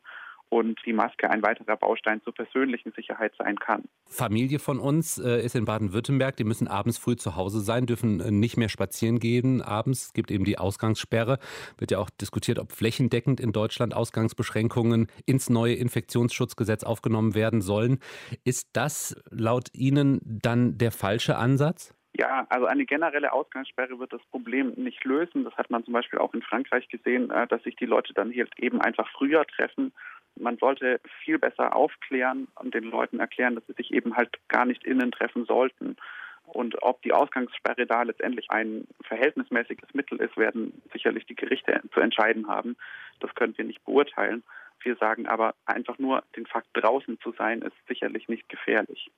und 0.54 0.80
die 0.86 0.94
Maske 0.94 1.30
ein 1.30 1.42
weiterer 1.42 1.76
Baustein 1.76 2.22
zur 2.22 2.34
persönlichen 2.34 2.92
Sicherheit 2.92 3.34
sein 3.40 3.58
kann. 3.58 3.84
Familie 4.06 4.60
von 4.60 4.80
uns 4.80 5.18
äh, 5.18 5.44
ist 5.44 5.56
in 5.56 5.66
Baden-Württemberg. 5.66 6.38
Die 6.38 6.44
müssen 6.44 6.68
abends 6.68 7.00
früh 7.00 7.16
zu 7.16 7.36
Hause 7.36 7.60
sein, 7.62 7.88
dürfen 7.88 8.20
äh, 8.20 8.30
nicht 8.30 8.56
mehr 8.56 8.70
spazieren 8.70 9.20
gehen 9.20 9.64
abends. 9.64 10.08
Es 10.08 10.14
gibt 10.14 10.30
eben 10.30 10.46
die 10.46 10.60
Ausgangssperre. 10.60 11.40
Wird 11.80 11.92
ja 11.92 11.98
auch 11.98 12.12
diskutiert, 12.12 12.60
ob 12.60 12.72
flächendeckend 12.72 13.40
in 13.40 13.52
Deutschland 13.52 13.96
Ausgangsbeschränkungen 13.96 15.08
ins 15.26 15.50
neue 15.50 15.74
Infektionsschutzgesetz 15.74 16.84
aufgenommen 16.84 17.34
werden 17.34 17.62
sollen. 17.62 18.00
Ist 18.44 18.70
das 18.74 19.16
laut 19.32 19.70
Ihnen 19.74 20.20
dann 20.24 20.78
der 20.78 20.92
falsche 20.92 21.36
Ansatz? 21.36 21.96
Ja, 22.16 22.46
also 22.50 22.68
eine 22.68 22.86
generelle 22.86 23.34
Ausgangssperre 23.34 23.98
wird 23.98 24.14
das 24.14 24.22
Problem 24.30 24.74
nicht 24.76 25.04
lösen. 25.04 25.44
Das 25.46 25.56
hat 25.56 25.72
man 25.72 25.84
zum 25.84 25.94
Beispiel 25.94 26.20
auch 26.20 26.36
in 26.36 26.44
Frankreich 26.44 26.88
gesehen, 26.90 27.32
äh, 27.32 27.48
dass 27.48 27.64
sich 27.64 27.76
die 27.76 27.88
Leute 27.88 28.14
dann 28.14 28.30
hier 28.30 28.48
eben 28.58 28.82
einfach 28.82 29.10
früher 29.18 29.44
treffen 29.48 29.94
man 30.36 30.58
sollte 30.58 31.00
viel 31.24 31.40
besser 31.40 31.76
aufklären 31.76 32.48
und 32.56 32.74
den 32.74 32.86
Leuten 32.86 33.20
erklären, 33.20 33.56
dass 33.56 33.66
sie 33.68 33.74
sich 33.74 33.94
eben 33.94 34.16
halt 34.16 34.30
gar 34.48 34.66
nicht 34.66 34.84
innen 34.84 35.12
treffen 35.12 35.46
sollten. 35.46 35.98
Und 36.46 36.82
ob 36.84 37.02
die 37.02 37.14
Ausgangssperre 37.14 37.86
da 37.86 38.04
letztendlich 38.04 38.52
ein 38.52 38.88
verhältnismäßiges 39.04 39.94
Mittel 39.94 40.20
ist, 40.20 40.36
werden 40.38 40.82
sicherlich 40.92 41.26
die 41.26 41.36
Gerichte 41.36 41.82
zu 41.94 42.00
entscheiden 42.00 42.48
haben. 42.48 42.76
Das 43.20 43.34
können 43.36 43.58
wir 43.58 43.66
nicht 43.66 43.84
beurteilen. 43.86 44.44
Wir 44.82 44.96
sagen 44.98 45.28
aber 45.28 45.56
einfach 45.66 45.98
nur, 45.98 46.24
den 46.36 46.46
Fakt 46.46 46.68
draußen 46.74 47.20
zu 47.22 47.32
sein, 47.32 47.62
ist 47.62 47.76
sicherlich 47.88 48.28
nicht 48.28 48.50
gefährlich. 48.50 49.10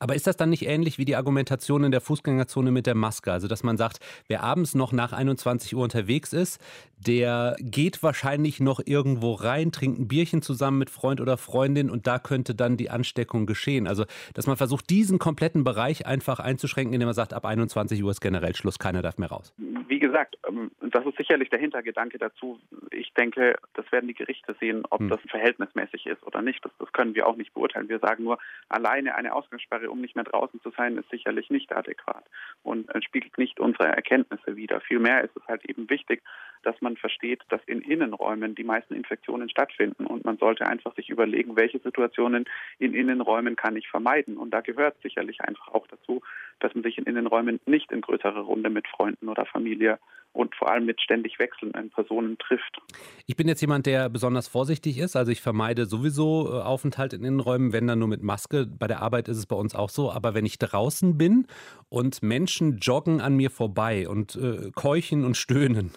Aber 0.00 0.14
ist 0.14 0.26
das 0.26 0.36
dann 0.36 0.50
nicht 0.50 0.66
ähnlich 0.66 0.98
wie 0.98 1.04
die 1.04 1.16
Argumentation 1.16 1.84
in 1.84 1.90
der 1.90 2.00
Fußgängerzone 2.00 2.70
mit 2.70 2.86
der 2.86 2.94
Maske? 2.94 3.32
Also, 3.32 3.48
dass 3.48 3.64
man 3.64 3.76
sagt, 3.76 3.98
wer 4.28 4.42
abends 4.42 4.74
noch 4.74 4.92
nach 4.92 5.12
21 5.12 5.74
Uhr 5.74 5.82
unterwegs 5.82 6.32
ist, 6.32 6.60
der 7.04 7.56
geht 7.60 8.02
wahrscheinlich 8.02 8.60
noch 8.60 8.80
irgendwo 8.84 9.34
rein, 9.34 9.72
trinkt 9.72 9.98
ein 9.98 10.08
Bierchen 10.08 10.42
zusammen 10.42 10.78
mit 10.78 10.90
Freund 10.90 11.20
oder 11.20 11.36
Freundin 11.36 11.90
und 11.90 12.06
da 12.06 12.18
könnte 12.18 12.54
dann 12.54 12.76
die 12.76 12.90
Ansteckung 12.90 13.46
geschehen. 13.46 13.86
Also, 13.86 14.04
dass 14.34 14.46
man 14.46 14.56
versucht, 14.56 14.88
diesen 14.90 15.18
kompletten 15.18 15.64
Bereich 15.64 16.06
einfach 16.06 16.38
einzuschränken, 16.38 16.94
indem 16.94 17.06
man 17.06 17.14
sagt, 17.14 17.34
ab 17.34 17.44
21 17.44 18.02
Uhr 18.02 18.10
ist 18.10 18.20
generell 18.20 18.54
Schluss, 18.54 18.78
keiner 18.78 19.02
darf 19.02 19.18
mehr 19.18 19.28
raus. 19.28 19.52
Wie 19.88 19.98
gesagt, 19.98 20.38
ähm, 20.48 20.70
das 20.80 21.04
ist 21.06 21.16
sicherlich 21.16 21.50
der 21.50 21.58
Hintergedanke 21.58 22.18
dazu. 22.18 22.60
Ich 22.90 23.12
denke, 23.14 23.56
das 23.74 23.90
werden 23.90 24.06
die 24.06 24.14
Gerichte 24.14 24.54
sehen, 24.60 24.84
ob 24.90 25.00
hm. 25.00 25.08
das 25.08 25.20
verhältnismäßig 25.28 26.06
ist 26.06 26.24
oder 26.26 26.42
nicht. 26.42 26.64
Das, 26.64 26.72
das 26.78 26.92
können 26.92 27.14
wir 27.14 27.26
auch 27.26 27.36
nicht 27.36 27.54
beurteilen. 27.54 27.88
Wir 27.88 27.98
sagen 27.98 28.24
nur, 28.24 28.38
alleine 28.68 29.14
eine 29.14 29.34
Ausgangssperre 29.34 29.87
um 29.90 30.00
nicht 30.00 30.16
mehr 30.16 30.24
draußen 30.24 30.60
zu 30.60 30.70
sein, 30.70 30.96
ist 30.96 31.10
sicherlich 31.10 31.50
nicht 31.50 31.72
adäquat 31.72 32.24
und 32.62 32.90
spiegelt 33.04 33.38
nicht 33.38 33.60
unsere 33.60 33.88
Erkenntnisse 33.88 34.56
wider. 34.56 34.80
Vielmehr 34.80 35.22
ist 35.24 35.36
es 35.36 35.46
halt 35.46 35.64
eben 35.64 35.88
wichtig, 35.90 36.22
dass 36.62 36.80
man 36.80 36.96
versteht, 36.96 37.42
dass 37.48 37.60
in 37.66 37.80
Innenräumen 37.80 38.54
die 38.54 38.64
meisten 38.64 38.94
Infektionen 38.94 39.48
stattfinden 39.48 40.06
und 40.06 40.24
man 40.24 40.38
sollte 40.38 40.66
einfach 40.66 40.94
sich 40.94 41.10
überlegen, 41.10 41.56
welche 41.56 41.78
Situationen 41.78 42.44
in 42.78 42.94
Innenräumen 42.94 43.56
kann 43.56 43.76
ich 43.76 43.88
vermeiden. 43.88 44.36
Und 44.36 44.50
da 44.50 44.60
gehört 44.60 44.96
sicherlich 45.02 45.40
einfach 45.40 45.68
auch 45.68 45.86
dazu, 45.86 46.22
dass 46.60 46.74
man 46.74 46.84
sich 46.84 46.98
in 46.98 47.04
Innenräumen 47.04 47.60
nicht 47.66 47.92
in 47.92 48.00
größerer 48.00 48.40
Runde 48.40 48.70
mit 48.70 48.86
Freunden 48.88 49.28
oder 49.28 49.46
Familie 49.46 49.98
und 50.32 50.54
vor 50.54 50.70
allem 50.70 50.86
mit 50.86 51.00
ständig 51.00 51.38
wechselnden 51.38 51.90
Personen 51.90 52.38
trifft. 52.38 52.78
Ich 53.26 53.36
bin 53.36 53.48
jetzt 53.48 53.60
jemand, 53.60 53.86
der 53.86 54.08
besonders 54.08 54.46
vorsichtig 54.46 54.98
ist. 54.98 55.16
Also 55.16 55.32
ich 55.32 55.40
vermeide 55.40 55.86
sowieso 55.86 56.48
äh, 56.48 56.62
Aufenthalt 56.62 57.12
in 57.12 57.24
Innenräumen, 57.24 57.72
wenn 57.72 57.86
dann 57.86 57.98
nur 57.98 58.08
mit 58.08 58.22
Maske. 58.22 58.66
Bei 58.66 58.86
der 58.86 59.00
Arbeit 59.02 59.28
ist 59.28 59.38
es 59.38 59.46
bei 59.46 59.56
uns 59.56 59.74
auch 59.74 59.90
so. 59.90 60.12
Aber 60.12 60.34
wenn 60.34 60.46
ich 60.46 60.58
draußen 60.58 61.18
bin 61.18 61.46
und 61.88 62.22
Menschen 62.22 62.78
joggen 62.78 63.20
an 63.20 63.36
mir 63.36 63.50
vorbei 63.50 64.08
und 64.08 64.36
äh, 64.36 64.70
keuchen 64.74 65.24
und 65.24 65.36
stöhnen, 65.36 65.92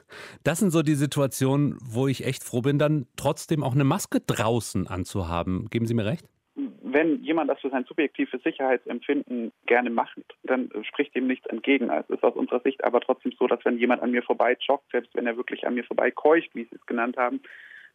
das 0.51 0.59
sind 0.59 0.71
so 0.71 0.81
die 0.81 0.95
Situationen, 0.95 1.77
wo 1.81 2.09
ich 2.09 2.25
echt 2.25 2.43
froh 2.43 2.59
bin, 2.59 2.77
dann 2.77 3.07
trotzdem 3.15 3.63
auch 3.63 3.73
eine 3.73 3.85
Maske 3.85 4.19
draußen 4.19 4.85
anzuhaben. 4.85 5.69
Geben 5.69 5.85
Sie 5.85 5.93
mir 5.93 6.05
recht? 6.05 6.27
wenn 6.93 7.23
jemand 7.23 7.49
das 7.49 7.61
für 7.61 7.69
sein 7.69 7.85
subjektives 7.85 8.43
Sicherheitsempfinden 8.43 9.53
gerne 9.65 9.89
macht, 9.89 10.19
dann 10.43 10.69
spricht 10.83 11.15
dem 11.15 11.27
nichts 11.27 11.45
entgegen. 11.47 11.89
Es 11.89 12.09
ist 12.09 12.21
aus 12.21 12.35
unserer 12.35 12.59
Sicht 12.59 12.83
aber 12.83 12.99
trotzdem 12.99 13.31
so, 13.39 13.47
dass 13.47 13.63
wenn 13.63 13.77
jemand 13.77 14.01
an 14.01 14.11
mir 14.11 14.23
vorbei 14.23 14.57
joggt, 14.59 14.91
selbst 14.91 15.15
wenn 15.15 15.25
er 15.25 15.37
wirklich 15.37 15.65
an 15.65 15.75
mir 15.75 15.85
vorbei 15.85 16.11
keucht, 16.11 16.53
wie 16.53 16.65
Sie 16.65 16.75
es 16.75 16.85
genannt 16.85 17.15
haben, 17.15 17.39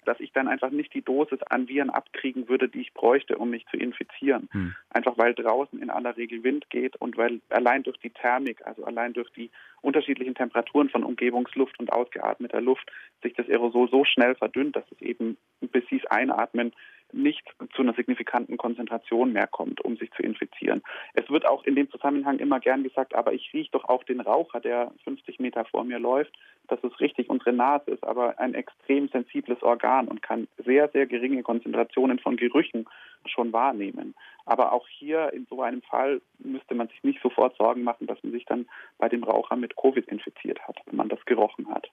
dass 0.07 0.21
ich 0.21 0.33
dann 0.33 0.49
einfach 0.49 0.71
nicht 0.71 0.95
die 0.95 1.03
Dosis 1.03 1.43
an 1.43 1.69
Viren 1.69 1.91
abkriegen 1.91 2.49
würde, 2.49 2.69
die 2.69 2.81
ich 2.81 2.95
bräuchte, 2.95 3.37
um 3.37 3.51
mich 3.51 3.67
zu 3.67 3.77
infizieren. 3.77 4.49
Hm. 4.53 4.75
Einfach 4.91 5.19
weil 5.19 5.35
draußen 5.35 5.81
in 5.81 5.91
aller 5.91 6.17
Regel 6.17 6.43
Wind 6.45 6.71
geht 6.71 6.97
und 6.97 7.17
weil 7.17 7.41
allein 7.51 7.83
durch 7.83 7.99
die 7.99 8.11
Thermik, 8.11 8.67
also 8.67 8.85
allein 8.85 9.13
durch 9.13 9.31
die 9.33 9.51
unterschiedlichen 9.83 10.35
Temperaturen 10.35 10.89
von 10.89 11.05
Umgebungsluft 11.05 11.79
und 11.79 11.93
ausgeatmeter 11.93 12.61
Luft 12.61 12.91
sich 13.23 13.35
das 13.35 13.49
Aerosol 13.49 13.89
so 13.91 14.05
schnell 14.05 14.35
verdünnt, 14.35 14.77
dass 14.77 14.85
es 14.91 15.01
eben, 15.03 15.37
bis 15.61 15.85
Sie 15.89 15.97
es 15.97 16.07
einatmen, 16.07 16.73
nicht 17.17 17.45
zu 17.75 17.83
einer 17.83 17.95
signifikanten 17.95 18.57
Konzentration 18.57 19.33
mehr 19.33 19.47
kommt, 19.47 19.81
um 19.81 19.97
sich 19.97 20.11
zu 20.13 20.23
infizieren. 20.23 20.83
Es 21.15 21.29
wird 21.31 21.47
auch 21.47 21.65
in 21.65 21.75
dem 21.75 21.91
Zusammenhang 21.91 22.39
immer 22.39 22.61
gern 22.61 22.83
gesagt, 22.83 23.15
aber 23.15 23.33
ich 23.33 23.53
rieche 23.53 23.71
doch 23.73 23.85
auch 23.85 24.05
den 24.05 24.21
Raucher, 24.21 24.61
der 24.61 24.93
50 25.05 25.41
Meter 25.41 25.65
vor 25.65 25.85
mir 25.85 25.99
läuft. 25.99 26.35
Das 26.69 26.83
ist 26.83 27.01
richtig, 27.01 27.31
unsere 27.31 27.53
Nase 27.53 27.91
ist 27.91 28.05
aber 28.05 28.39
ein 28.39 28.55
extrem 28.55 29.09
sensibles 29.09 29.63
Organ 29.63 30.09
und 30.09 30.23
kann 30.23 30.49
sehr, 30.65 30.89
sehr 30.89 31.07
geringe 31.07 31.43
Konzentrationen 31.43 32.19
von 32.19 32.37
Gerüchen 32.37 32.87
schon 33.25 33.53
wahrnehmen. 33.53 34.15
Aber 34.45 34.73
auch 34.73 34.87
hier 34.89 35.33
in 35.33 35.47
so 35.47 35.63
einem 35.63 35.83
Fall 35.83 36.21
müsste 36.39 36.75
man 36.75 36.89
sich 36.89 37.03
nicht 37.03 37.21
sofort 37.23 37.57
Sorgen 37.57 37.83
machen, 37.83 38.07
dass 38.07 38.23
man 38.23 38.33
sich 38.33 38.45
dann 38.45 38.67
bei 38.99 39.09
dem 39.09 39.25
Raucher 39.25 39.57
mit 39.57 39.77
Covid 39.77 40.07
infiziert 40.09 40.61
hat, 40.67 40.79
wenn 40.87 40.97
man 40.97 41.09
das 41.09 41.25
gerochen 41.25 41.69
hat. 41.69 41.91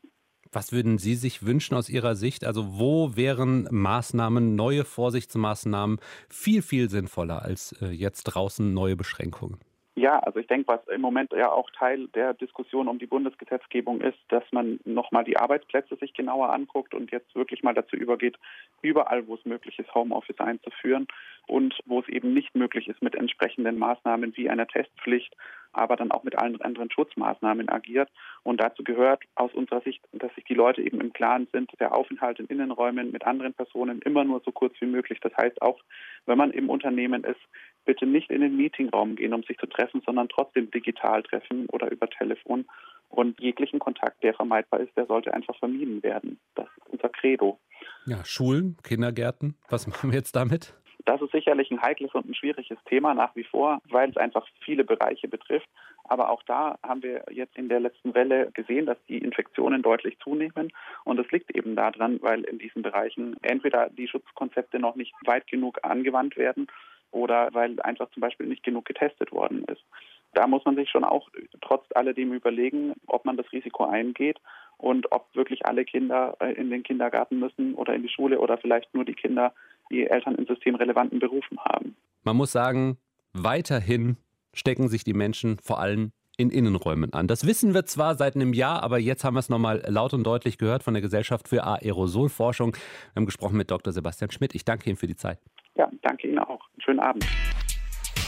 Was 0.53 0.71
würden 0.71 0.99
Sie 0.99 1.15
sich 1.15 1.43
wünschen 1.43 1.75
aus 1.75 1.89
Ihrer 1.89 2.15
Sicht? 2.15 2.45
Also 2.45 2.77
wo 2.77 3.15
wären 3.15 3.67
Maßnahmen, 3.71 4.55
neue 4.55 4.85
Vorsichtsmaßnahmen 4.85 5.99
viel, 6.29 6.61
viel 6.61 6.89
sinnvoller 6.89 7.41
als 7.41 7.73
äh, 7.81 7.87
jetzt 7.87 8.23
draußen 8.23 8.73
neue 8.73 8.95
Beschränkungen? 8.95 9.57
Ja, 9.95 10.17
also 10.19 10.39
ich 10.39 10.47
denke, 10.47 10.67
was 10.69 10.87
im 10.87 11.01
Moment 11.01 11.31
ja 11.33 11.51
auch 11.51 11.69
Teil 11.69 12.07
der 12.15 12.33
Diskussion 12.33 12.87
um 12.87 12.97
die 12.97 13.05
Bundesgesetzgebung 13.05 14.01
ist, 14.01 14.17
dass 14.29 14.43
man 14.51 14.79
nochmal 14.85 15.23
die 15.23 15.37
Arbeitsplätze 15.37 15.95
sich 15.97 16.13
genauer 16.15 16.51
anguckt 16.51 16.95
und 16.95 17.11
jetzt 17.11 17.35
wirklich 17.35 17.61
mal 17.61 17.75
dazu 17.75 17.95
übergeht, 17.95 18.37
überall, 18.81 19.27
wo 19.27 19.35
es 19.35 19.45
möglich 19.45 19.77
ist, 19.77 19.93
Homeoffice 19.93 20.39
einzuführen. 20.39 21.07
und 21.47 21.77
wo 21.85 21.99
es 21.99 22.07
eben 22.07 22.33
nicht 22.33 22.55
möglich 22.55 22.87
ist, 22.87 23.01
mit 23.01 23.15
entsprechenden 23.15 23.77
Maßnahmen 23.77 24.35
wie 24.37 24.49
einer 24.49 24.67
Testpflicht, 24.67 25.35
aber 25.73 25.95
dann 25.95 26.11
auch 26.11 26.23
mit 26.23 26.37
allen 26.37 26.61
anderen 26.61 26.91
Schutzmaßnahmen 26.91 27.69
agiert. 27.69 28.09
Und 28.43 28.61
dazu 28.61 28.83
gehört 28.83 29.23
aus 29.35 29.53
unserer 29.53 29.81
Sicht, 29.81 30.01
dass 30.13 30.33
sich 30.35 30.45
die 30.45 30.53
Leute 30.53 30.81
eben 30.81 31.01
im 31.01 31.11
Klaren 31.11 31.47
sind, 31.51 31.71
der 31.79 31.95
Aufenthalt 31.95 32.39
in 32.39 32.45
Innenräumen 32.47 33.11
mit 33.11 33.25
anderen 33.25 33.53
Personen 33.53 34.01
immer 34.03 34.23
nur 34.23 34.41
so 34.45 34.51
kurz 34.51 34.73
wie 34.79 34.85
möglich. 34.85 35.19
Das 35.21 35.35
heißt 35.35 35.61
auch, 35.61 35.79
wenn 36.25 36.37
man 36.37 36.51
im 36.51 36.69
Unternehmen 36.69 37.23
ist, 37.23 37.41
bitte 37.85 38.05
nicht 38.05 38.29
in 38.29 38.41
den 38.41 38.57
Meetingraum 38.57 39.15
gehen, 39.15 39.33
um 39.33 39.43
sich 39.43 39.57
zu 39.57 39.67
treffen, 39.67 40.01
sondern 40.05 40.29
trotzdem 40.29 40.71
digital 40.71 41.23
treffen 41.23 41.67
oder 41.67 41.91
über 41.91 42.09
Telefon. 42.09 42.65
Und 43.09 43.39
jeglichen 43.39 43.79
Kontakt, 43.79 44.23
der 44.23 44.33
vermeidbar 44.33 44.79
ist, 44.79 44.95
der 44.97 45.05
sollte 45.05 45.33
einfach 45.33 45.55
vermieden 45.59 46.01
werden. 46.01 46.39
Das 46.55 46.67
ist 46.77 46.87
unser 46.89 47.09
Credo. 47.09 47.59
Ja, 48.05 48.25
Schulen, 48.25 48.77
Kindergärten, 48.83 49.55
was 49.69 49.87
machen 49.87 50.11
wir 50.11 50.17
jetzt 50.17 50.35
damit? 50.35 50.73
Das 51.05 51.21
ist 51.21 51.31
sicherlich 51.31 51.69
ein 51.69 51.81
heikles 51.81 52.13
und 52.13 52.29
ein 52.29 52.33
schwieriges 52.33 52.77
Thema 52.85 53.13
nach 53.13 53.35
wie 53.35 53.43
vor, 53.43 53.81
weil 53.89 54.09
es 54.09 54.17
einfach 54.17 54.47
viele 54.63 54.85
Bereiche 54.85 55.27
betrifft. 55.27 55.67
Aber 56.05 56.29
auch 56.29 56.43
da 56.43 56.77
haben 56.81 57.03
wir 57.03 57.23
jetzt 57.29 57.57
in 57.57 57.67
der 57.69 57.81
letzten 57.81 58.13
Welle 58.13 58.51
gesehen, 58.53 58.85
dass 58.85 58.97
die 59.07 59.17
Infektionen 59.17 59.81
deutlich 59.81 60.17
zunehmen. 60.19 60.71
Und 61.03 61.19
es 61.19 61.29
liegt 61.31 61.55
eben 61.55 61.75
daran, 61.75 62.21
weil 62.21 62.41
in 62.41 62.57
diesen 62.57 62.81
Bereichen 62.81 63.35
entweder 63.41 63.89
die 63.89 64.07
Schutzkonzepte 64.07 64.79
noch 64.79 64.95
nicht 64.95 65.13
weit 65.25 65.47
genug 65.47 65.79
angewandt 65.83 66.37
werden 66.37 66.67
oder 67.13 67.49
weil 67.53 67.79
einfach 67.81 68.09
zum 68.11 68.21
Beispiel 68.21 68.47
nicht 68.47 68.63
genug 68.63 68.85
getestet 68.85 69.31
worden 69.31 69.63
ist. 69.65 69.83
Da 70.33 70.47
muss 70.47 70.65
man 70.65 70.75
sich 70.75 70.89
schon 70.89 71.03
auch 71.03 71.29
trotz 71.61 71.85
alledem 71.93 72.33
überlegen, 72.33 72.93
ob 73.05 73.23
man 73.23 73.37
das 73.37 73.51
Risiko 73.51 73.85
eingeht 73.85 74.39
und 74.77 75.11
ob 75.11 75.33
wirklich 75.35 75.65
alle 75.65 75.85
Kinder 75.85 76.35
äh, 76.39 76.53
in 76.53 76.71
den 76.71 76.83
Kindergarten 76.83 77.39
müssen 77.39 77.75
oder 77.75 77.93
in 77.93 78.01
die 78.01 78.09
Schule 78.09 78.39
oder 78.39 78.57
vielleicht 78.57 78.93
nur 78.95 79.05
die 79.05 79.13
Kinder, 79.13 79.53
die 79.91 80.07
Eltern 80.07 80.35
in 80.35 80.47
systemrelevanten 80.47 81.19
Berufen 81.19 81.59
haben. 81.59 81.95
Man 82.23 82.35
muss 82.35 82.51
sagen, 82.51 82.97
weiterhin 83.33 84.17
stecken 84.53 84.87
sich 84.87 85.03
die 85.03 85.13
Menschen 85.13 85.59
vor 85.59 85.79
allem 85.79 86.11
in 86.35 86.49
Innenräumen 86.49 87.13
an. 87.13 87.27
Das 87.27 87.45
wissen 87.45 87.75
wir 87.75 87.85
zwar 87.85 88.15
seit 88.15 88.35
einem 88.35 88.53
Jahr, 88.53 88.81
aber 88.81 88.97
jetzt 88.97 89.23
haben 89.23 89.35
wir 89.35 89.39
es 89.39 89.49
nochmal 89.49 89.83
laut 89.87 90.13
und 90.15 90.23
deutlich 90.23 90.57
gehört 90.57 90.81
von 90.81 90.95
der 90.95 91.01
Gesellschaft 91.01 91.47
für 91.47 91.63
Aerosolforschung. 91.63 92.73
Wir 92.73 93.15
haben 93.15 93.25
gesprochen 93.25 93.57
mit 93.57 93.69
Dr. 93.69 93.93
Sebastian 93.93 94.31
Schmidt. 94.31 94.55
Ich 94.55 94.65
danke 94.65 94.89
Ihnen 94.89 94.97
für 94.97 95.07
die 95.07 95.15
Zeit. 95.15 95.39
Ja, 95.75 95.89
danke 96.01 96.27
Ihnen 96.27 96.39
auch. 96.39 96.61
Einen 96.71 96.81
schönen 96.81 96.99
Abend. 96.99 97.25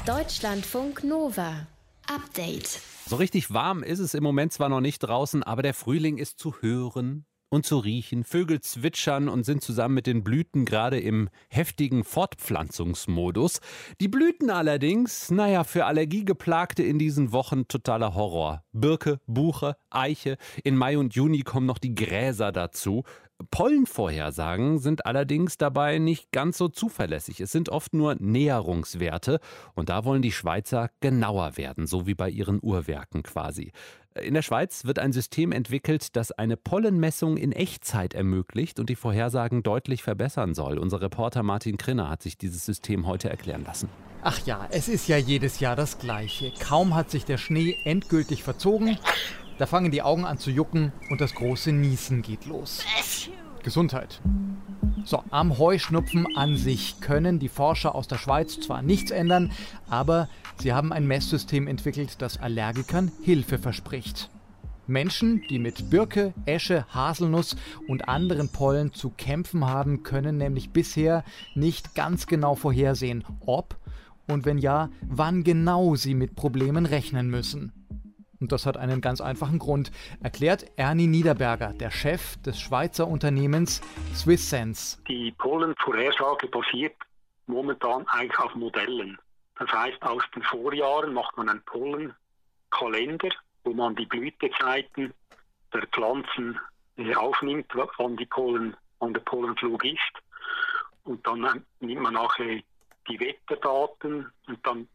Deutschlandfunk 0.06 1.04
Nova. 1.04 1.68
Update. 2.08 2.68
So 3.08 3.16
richtig 3.16 3.52
warm 3.54 3.82
ist 3.84 4.00
es 4.00 4.14
im 4.14 4.24
Moment 4.24 4.54
zwar 4.54 4.70
noch 4.70 4.82
nicht 4.82 5.00
draußen, 5.00 5.44
aber 5.44 5.64
der 5.64 5.74
Frühling 5.74 6.18
ist 6.18 6.38
zu 6.38 6.62
hören 6.62 7.26
und 7.50 7.66
zu 7.66 7.78
riechen. 7.78 8.24
Vögel 8.24 8.62
zwitschern 8.62 9.30
und 9.30 9.44
sind 9.44 9.64
zusammen 9.64 9.96
mit 9.96 10.08
den 10.08 10.24
Blüten 10.24 10.66
gerade 10.66 11.00
im 11.00 11.30
heftigen 11.50 12.04
Fortpflanzungsmodus. 12.04 13.60
Die 14.02 14.08
Blüten 14.08 14.50
allerdings, 14.50 15.32
naja, 15.32 15.64
für 15.64 15.86
Allergiegeplagte 15.86 16.84
in 16.84 17.00
diesen 17.00 17.32
Wochen 17.32 17.68
totaler 17.68 18.16
Horror. 18.16 18.64
Birke, 18.74 19.20
Buche, 19.28 19.78
Eiche. 19.90 20.38
In 20.64 20.76
Mai 20.76 20.98
und 20.98 21.16
Juni 21.16 21.42
kommen 21.42 21.66
noch 21.66 21.80
die 21.80 21.96
Gräser 21.96 22.52
dazu. 22.52 23.04
Pollenvorhersagen 23.52 24.80
sind 24.80 25.06
allerdings 25.06 25.58
dabei 25.58 25.98
nicht 25.98 26.32
ganz 26.32 26.58
so 26.58 26.70
zuverlässig. 26.70 27.42
Es 27.42 27.52
sind 27.52 27.68
oft 27.68 27.94
nur 27.94 28.16
Näherungswerte 28.16 29.40
und 29.74 29.90
da 29.90 30.06
wollen 30.06 30.22
die 30.22 30.32
Schweizer 30.32 30.90
genauer 31.02 31.58
werden, 31.58 31.86
so 31.86 32.08
wie 32.08 32.16
bei 32.16 32.30
ihren 32.30 32.60
Uhrwerken 32.62 33.24
quasi. 33.24 33.74
In 34.22 34.34
der 34.34 34.44
Schweiz 34.44 34.86
wird 34.86 34.98
ein 34.98 35.12
System 35.12 35.52
entwickelt, 35.52 36.16
das 36.16 36.32
eine 36.32 36.56
Pollenmessung 36.56 37.36
in 37.36 37.52
Echtzeit 37.52 38.14
ermöglicht 38.14 38.80
und 38.80 38.90
die 38.90 38.96
Vorhersagen 38.96 39.62
deutlich 39.62 40.04
verbessern 40.04 40.54
soll. 40.54 40.78
Unser 40.78 41.02
Reporter 41.02 41.44
Martin 41.44 41.76
Krinner 41.76 42.10
hat 42.10 42.24
sich 42.24 42.38
dieses 42.38 42.66
System 42.66 43.08
heute 43.08 43.30
erklären 43.30 43.66
lassen. 43.66 43.90
Ach 44.22 44.40
ja, 44.46 44.70
es 44.72 44.88
ist 44.88 45.10
ja 45.10 45.18
jedes 45.18 45.60
Jahr 45.60 45.76
das 45.76 46.00
Gleiche. 46.00 46.54
Kaum 46.62 46.96
hat 46.96 47.12
sich 47.12 47.26
der 47.26 47.38
Schnee 47.38 47.78
endgültig 47.84 48.42
verzogen, 48.42 48.98
da 49.58 49.66
fangen 49.66 49.92
die 49.92 50.02
Augen 50.02 50.24
an 50.24 50.38
zu 50.38 50.50
jucken 50.50 50.94
und 51.10 51.20
das 51.20 51.36
große 51.36 51.74
Niesen 51.74 52.22
geht 52.22 52.46
los. 52.46 52.86
Gesundheit. 53.64 54.22
So, 55.04 55.24
am 55.30 55.58
Heuschnupfen 55.58 56.26
an 56.38 56.56
sich 56.56 57.02
können 57.02 57.40
die 57.40 57.50
Forscher 57.50 57.96
aus 57.96 58.08
der 58.08 58.18
Schweiz 58.18 58.60
zwar 58.62 58.82
nichts 58.82 59.12
ändern, 59.12 59.52
aber 59.90 60.30
sie 60.60 60.74
haben 60.74 60.94
ein 60.94 61.08
Messsystem 61.08 61.68
entwickelt, 61.68 62.22
das 62.22 62.40
Allergikern 62.40 63.12
Hilfe 63.22 63.58
verspricht. 63.58 64.30
Menschen, 64.88 65.42
die 65.50 65.58
mit 65.58 65.90
Birke, 65.90 66.34
Esche, 66.46 66.86
Haselnuss 66.94 67.56
und 67.88 68.08
anderen 68.08 68.52
Pollen 68.52 68.94
zu 68.94 69.10
kämpfen 69.10 69.66
haben, 69.66 70.04
können 70.04 70.38
nämlich 70.38 70.72
bisher 70.72 71.24
nicht 71.56 71.96
ganz 71.96 72.28
genau 72.28 72.56
vorhersehen, 72.56 73.24
ob 73.46 73.78
und 74.28 74.46
wenn 74.46 74.58
ja, 74.58 74.90
wann 75.02 75.44
genau 75.44 75.96
sie 75.96 76.16
mit 76.16 76.36
Problemen 76.36 76.86
rechnen 76.86 77.30
müssen. 77.30 77.72
Und 78.40 78.52
das 78.52 78.66
hat 78.66 78.78
einen 78.78 79.02
ganz 79.02 79.22
einfachen 79.22 79.60
Grund, 79.60 79.92
erklärt 80.22 80.66
Ernie 80.76 81.08
Niederberger, 81.08 81.74
der 81.74 81.90
Chef 81.90 82.38
des 82.44 82.60
Schweizer 82.60 83.08
Unternehmens 83.08 83.82
SwissSense. 84.14 84.98
Die 85.08 85.32
Pollenvorhersage 85.38 86.48
basiert 86.48 86.96
momentan 87.48 88.06
eigentlich 88.08 88.40
auf 88.40 88.54
Modellen. 88.56 89.18
Das 89.58 89.72
heißt, 89.72 90.02
aus 90.02 90.24
den 90.36 90.44
Vorjahren 90.44 91.14
macht 91.14 91.38
man 91.38 91.50
einen 91.50 91.64
Pollenkalender, 91.64 93.30
wo 93.64 93.74
man 93.74 93.96
die 93.96 94.06
Blütezeiten 94.06 95.14
der 95.74 95.88
Pflanzen 95.88 96.60
äh, 96.98 97.16
aufnimmt, 97.16 97.72
wann 97.98 98.18
die 98.18 98.26
Pollen, 98.26 98.76
wann 99.00 99.14
der 99.14 99.22
Pollenflug 99.22 99.84
ist. 99.86 100.00
Und 101.04 101.26
dann 101.26 101.66
nimmt 101.80 102.02
man 102.02 102.14
nachher 102.14 102.62
die 103.08 103.20
Wetterdaten 103.20 104.32
und 104.48 104.66
dann 104.66 104.88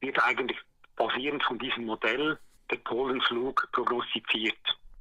wird 0.00 0.22
eigentlich 0.22 0.58
basierend 0.96 1.42
von 1.42 1.58
diesem 1.58 1.86
Modell 1.86 2.38
der 2.70 2.76
Pollenflug 2.76 3.68
prognostiziert. 3.72 4.58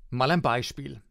Mal 0.10 0.32
ein 0.32 0.42
Beispiel. 0.42 1.02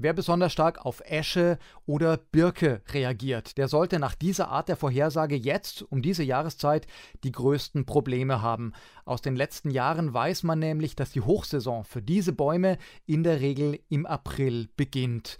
Wer 0.00 0.12
besonders 0.12 0.52
stark 0.52 0.86
auf 0.86 1.02
Esche 1.04 1.58
oder 1.84 2.18
Birke 2.18 2.82
reagiert, 2.92 3.58
der 3.58 3.66
sollte 3.66 3.98
nach 3.98 4.14
dieser 4.14 4.48
Art 4.48 4.68
der 4.68 4.76
Vorhersage 4.76 5.34
jetzt 5.34 5.82
um 5.82 6.02
diese 6.02 6.22
Jahreszeit 6.22 6.86
die 7.24 7.32
größten 7.32 7.84
Probleme 7.84 8.40
haben. 8.40 8.74
Aus 9.04 9.22
den 9.22 9.34
letzten 9.34 9.72
Jahren 9.72 10.14
weiß 10.14 10.44
man 10.44 10.60
nämlich, 10.60 10.94
dass 10.94 11.10
die 11.10 11.20
Hochsaison 11.20 11.82
für 11.82 12.00
diese 12.00 12.32
Bäume 12.32 12.78
in 13.06 13.24
der 13.24 13.40
Regel 13.40 13.80
im 13.88 14.06
April 14.06 14.68
beginnt. 14.76 15.36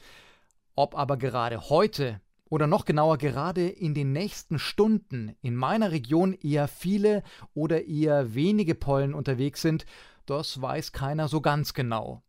Ob 0.75 0.99
aber 0.99 1.18
gerade 1.18 1.71
heute 1.71 2.21
oder 2.49 2.66
noch 2.66 2.85
genauer 2.85 3.16
gerade 3.18 3.68
in 3.68 3.94
den 3.94 4.11
nächsten 4.11 4.59
Stunden 4.59 5.37
in 5.40 5.55
meiner 5.55 5.92
Region 5.92 6.33
eher 6.33 6.66
viele 6.66 7.23
oder 7.55 7.85
eher 7.85 8.35
wenige 8.35 8.75
Pollen 8.75 9.14
unterwegs 9.14 9.62
sind, 9.62 9.87
das 10.27 10.61
weiß 10.61 10.90
keiner 10.90 11.29
so 11.29 11.40
ganz 11.40 11.75
genau. 11.75 12.25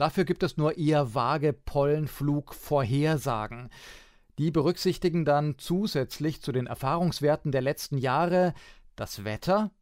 Dafür 0.00 0.24
gibt 0.24 0.42
es 0.42 0.56
nur 0.56 0.76
eher 0.78 1.14
vage 1.14 1.52
Pollenflugvorhersagen. 1.52 3.68
Die 4.38 4.50
berücksichtigen 4.50 5.26
dann 5.26 5.58
zusätzlich 5.58 6.40
zu 6.40 6.52
den 6.52 6.66
Erfahrungswerten 6.66 7.52
der 7.52 7.60
letzten 7.60 7.98
Jahre 7.98 8.54
das 8.96 9.26
Wetter, 9.26 9.72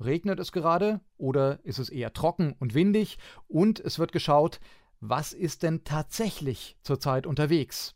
regnet 0.00 0.40
es 0.40 0.50
gerade 0.50 1.02
oder 1.18 1.62
ist 1.62 1.78
es 1.78 1.90
eher 1.90 2.14
trocken 2.14 2.56
und 2.58 2.72
windig, 2.72 3.18
und 3.48 3.78
es 3.78 3.98
wird 3.98 4.12
geschaut, 4.12 4.60
was 5.00 5.34
ist 5.34 5.62
denn 5.62 5.84
tatsächlich 5.84 6.78
zurzeit 6.80 7.26
unterwegs. 7.26 7.94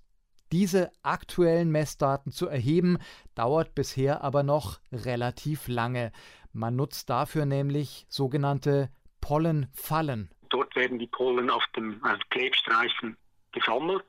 Diese 0.53 0.93
aktuellen 1.01 1.71
Messdaten 1.71 2.31
zu 2.31 2.47
erheben, 2.47 2.99
dauert 3.35 3.75
bisher 3.75 4.23
aber 4.23 4.43
noch 4.43 4.81
relativ 4.93 5.67
lange. 5.67 6.13
Man 6.53 6.77
nutzt 6.77 7.09
dafür 7.09 7.47
nämlich 7.47 8.05
sogenannte 8.11 8.91
Pollenfallen. 9.23 10.29
Dort 10.51 10.77
werden 10.77 10.99
die 10.99 11.07
Pollen 11.07 11.49
auf 11.51 11.65
dem 11.77 12.05
äh, 12.05 12.19
Klebstreifen 12.29 13.17
gesammelt 13.53 14.07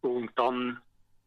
und 0.00 0.30
dann 0.36 0.80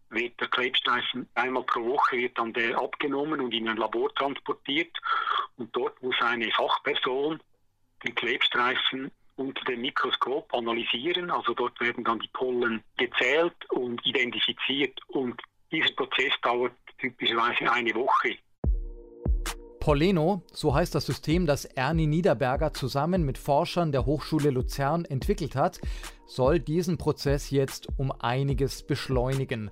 wird 0.10 0.40
der 0.40 0.48
Klebstreifen 0.48 1.28
einmal 1.36 1.64
pro 1.64 1.84
Woche 1.86 2.18
wird 2.18 2.38
dann 2.38 2.54
der 2.54 2.78
abgenommen 2.78 3.42
und 3.42 3.54
in 3.54 3.68
ein 3.68 3.78
Labor 3.78 4.14
transportiert 4.16 4.96
und 5.58 5.76
dort 5.76 6.02
muss 6.02 6.16
eine 6.22 6.52
Fachperson 6.52 7.40
den 8.04 8.16
Klebstreifen 8.16 9.12
unter 9.36 9.64
dem 9.66 9.82
Mikroskop 9.82 10.54
analysieren. 10.54 11.32
Also 11.32 11.54
dort 11.54 11.80
werden 11.80 12.04
dann 12.04 12.20
die 12.20 12.30
Pollen 12.30 12.84
gezählt 12.98 13.70
und 13.72 14.06
identifiziert 14.06 15.00
und 15.08 15.42
dieser 15.72 15.94
Prozess 15.94 16.34
dauert 16.42 16.74
typischerweise 16.98 17.72
eine 17.72 17.94
Woche. 17.96 18.38
Polleno, 19.86 20.42
so 20.52 20.74
heißt 20.74 20.96
das 20.96 21.06
System, 21.06 21.46
das 21.46 21.64
Ernie 21.66 22.08
Niederberger 22.08 22.74
zusammen 22.74 23.24
mit 23.24 23.38
Forschern 23.38 23.92
der 23.92 24.08
Hochschule 24.08 24.50
Luzern 24.50 25.06
entwickelt 25.06 25.56
hat, 25.56 25.80
soll 26.26 26.60
diesen 26.60 26.98
Prozess 26.98 27.52
jetzt 27.52 27.90
um 27.96 28.12
einiges 28.12 28.82
beschleunigen. 28.82 29.70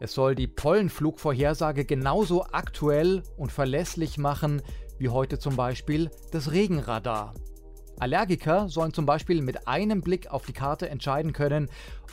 Es 0.00 0.14
soll 0.14 0.34
die 0.34 0.48
Pollenflugvorhersage 0.48 1.84
genauso 1.84 2.42
aktuell 2.50 3.22
und 3.36 3.52
verlässlich 3.52 4.18
machen 4.18 4.62
wie 4.98 5.10
heute 5.10 5.38
zum 5.38 5.54
Beispiel 5.54 6.10
das 6.32 6.50
Regenradar. 6.50 7.32
Allergiker 8.00 8.68
sollen 8.68 8.92
zum 8.92 9.06
Beispiel 9.06 9.42
mit 9.42 9.68
einem 9.68 10.00
Blick 10.00 10.26
auf 10.28 10.44
die 10.44 10.54
Karte 10.54 10.88
entscheiden 10.88 11.32
können, 11.32 11.70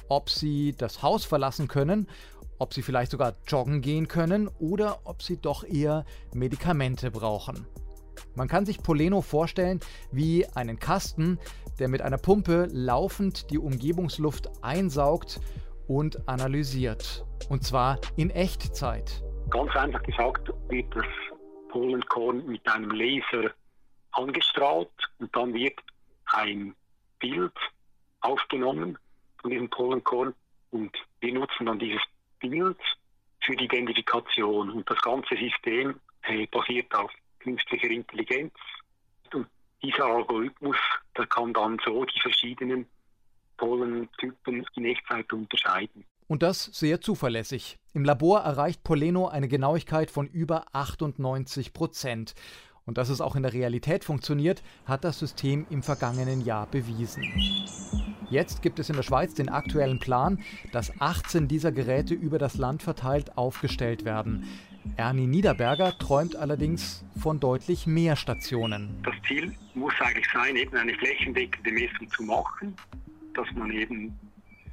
ob 0.07 0.29
sie 0.29 0.75
das 0.77 1.01
Haus 1.01 1.25
verlassen 1.25 1.67
können 1.67 2.05
ob 2.63 2.73
sie 2.73 2.81
vielleicht 2.81 3.11
sogar 3.11 3.33
joggen 3.45 3.81
gehen 3.81 4.07
können 4.07 4.47
oder 4.57 5.01
ob 5.03 5.21
sie 5.21 5.35
doch 5.35 5.65
eher 5.65 6.05
Medikamente 6.33 7.11
brauchen. 7.11 7.67
Man 8.35 8.47
kann 8.47 8.65
sich 8.65 8.81
Poleno 8.81 9.21
vorstellen 9.21 9.81
wie 10.13 10.45
einen 10.55 10.79
Kasten, 10.79 11.39
der 11.77 11.89
mit 11.89 12.01
einer 12.01 12.17
Pumpe 12.17 12.69
laufend 12.71 13.51
die 13.51 13.59
Umgebungsluft 13.59 14.49
einsaugt 14.63 15.41
und 15.89 16.29
analysiert. 16.29 17.25
Und 17.49 17.65
zwar 17.65 17.99
in 18.15 18.29
Echtzeit. 18.29 19.21
Ganz 19.49 19.75
einfach 19.75 20.01
gesagt 20.03 20.49
wird 20.69 20.95
das 20.95 21.05
Pollenkorn 21.69 22.45
mit 22.45 22.65
einem 22.65 22.91
Laser 22.91 23.51
angestrahlt 24.13 24.89
und 25.19 25.35
dann 25.35 25.53
wird 25.53 25.77
ein 26.27 26.73
Bild 27.19 27.53
aufgenommen 28.21 28.97
von 29.41 29.51
diesem 29.51 29.69
Pollenkorn 29.69 30.33
und 30.71 30.95
wir 31.19 31.33
nutzen 31.33 31.65
dann 31.65 31.77
dieses 31.77 32.01
Bild 32.49 32.77
für 33.41 33.55
die 33.55 33.65
Identifikation 33.65 34.69
und 34.69 34.89
das 34.89 35.01
ganze 35.01 35.35
System 35.35 35.99
äh, 36.23 36.47
basiert 36.47 36.93
auf 36.95 37.11
künstlicher 37.39 37.89
Intelligenz 37.89 38.53
und 39.33 39.47
dieser 39.81 40.05
Algorithmus, 40.05 40.77
der 41.17 41.27
kann 41.27 41.53
dann 41.53 41.77
so 41.83 42.05
die 42.05 42.19
verschiedenen 42.21 42.87
Pollentypen 43.57 44.65
in 44.75 44.85
Echtzeit 44.85 45.31
unterscheiden. 45.33 46.05
Und 46.27 46.41
das 46.41 46.65
sehr 46.65 47.01
zuverlässig. 47.01 47.77
Im 47.93 48.05
Labor 48.05 48.39
erreicht 48.39 48.83
Poleno 48.83 49.27
eine 49.27 49.47
Genauigkeit 49.47 50.09
von 50.09 50.27
über 50.27 50.65
98 50.71 51.73
Prozent. 51.73 52.33
Und 52.85 52.97
dass 52.97 53.09
es 53.09 53.21
auch 53.21 53.35
in 53.35 53.43
der 53.43 53.53
Realität 53.53 54.03
funktioniert, 54.03 54.61
hat 54.85 55.03
das 55.03 55.19
System 55.19 55.65
im 55.69 55.83
vergangenen 55.83 56.43
Jahr 56.43 56.67
bewiesen. 56.67 57.23
Jetzt 58.29 58.61
gibt 58.61 58.79
es 58.79 58.89
in 58.89 58.95
der 58.95 59.03
Schweiz 59.03 59.33
den 59.35 59.47
aktuellen 59.47 59.99
Plan, 59.99 60.39
dass 60.71 60.91
18 60.99 61.47
dieser 61.47 61.71
Geräte 61.71 62.13
über 62.13 62.39
das 62.39 62.57
Land 62.57 62.83
verteilt 62.83 63.37
aufgestellt 63.37 64.05
werden. 64.05 64.47
Ernie 64.97 65.27
Niederberger 65.27 65.97
träumt 65.97 66.35
allerdings 66.35 67.05
von 67.17 67.39
deutlich 67.39 67.87
mehr 67.87 68.15
Stationen. 68.17 69.01
Das 69.03 69.15
Ziel 69.27 69.55
muss 69.75 69.93
eigentlich 69.99 70.27
sein, 70.33 70.55
eben 70.57 70.75
eine 70.75 70.93
flächendeckende 70.95 71.71
Messung 71.71 72.09
zu 72.09 72.23
machen, 72.23 72.75
dass 73.33 73.47
man 73.55 73.71
eben 73.71 74.17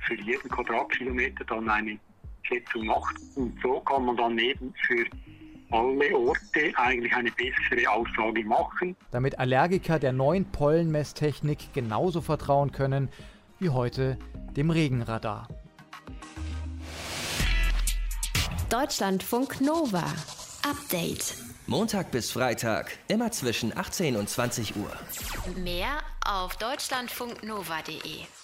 für 0.00 0.20
jeden 0.20 0.48
Quadratkilometer 0.48 1.44
dann 1.44 1.68
eine 1.68 1.98
Schätzung 2.42 2.86
macht. 2.86 3.14
Und 3.36 3.56
so 3.62 3.80
kann 3.80 4.04
man 4.04 4.16
dann 4.16 4.38
eben 4.38 4.74
für 4.86 5.04
alle 5.70 6.16
Orte 6.16 6.72
eigentlich 6.76 7.14
eine 7.14 7.30
bessere 7.32 7.90
Aussage 7.90 8.44
machen. 8.44 8.96
Damit 9.10 9.38
Allergiker 9.38 9.98
der 9.98 10.12
neuen 10.12 10.44
Pollenmesstechnik 10.50 11.72
genauso 11.72 12.20
vertrauen 12.20 12.72
können 12.72 13.08
wie 13.58 13.70
heute 13.70 14.18
dem 14.56 14.70
Regenradar. 14.70 15.48
Deutschlandfunk 18.68 19.60
Nova. 19.60 20.04
Update. 20.68 21.36
Montag 21.66 22.10
bis 22.10 22.30
Freitag, 22.32 22.98
immer 23.08 23.30
zwischen 23.30 23.76
18 23.76 24.16
und 24.16 24.28
20 24.28 24.76
Uhr. 24.76 24.90
Mehr 25.56 25.98
auf 26.26 26.56
deutschlandfunknova.de. 26.56 28.39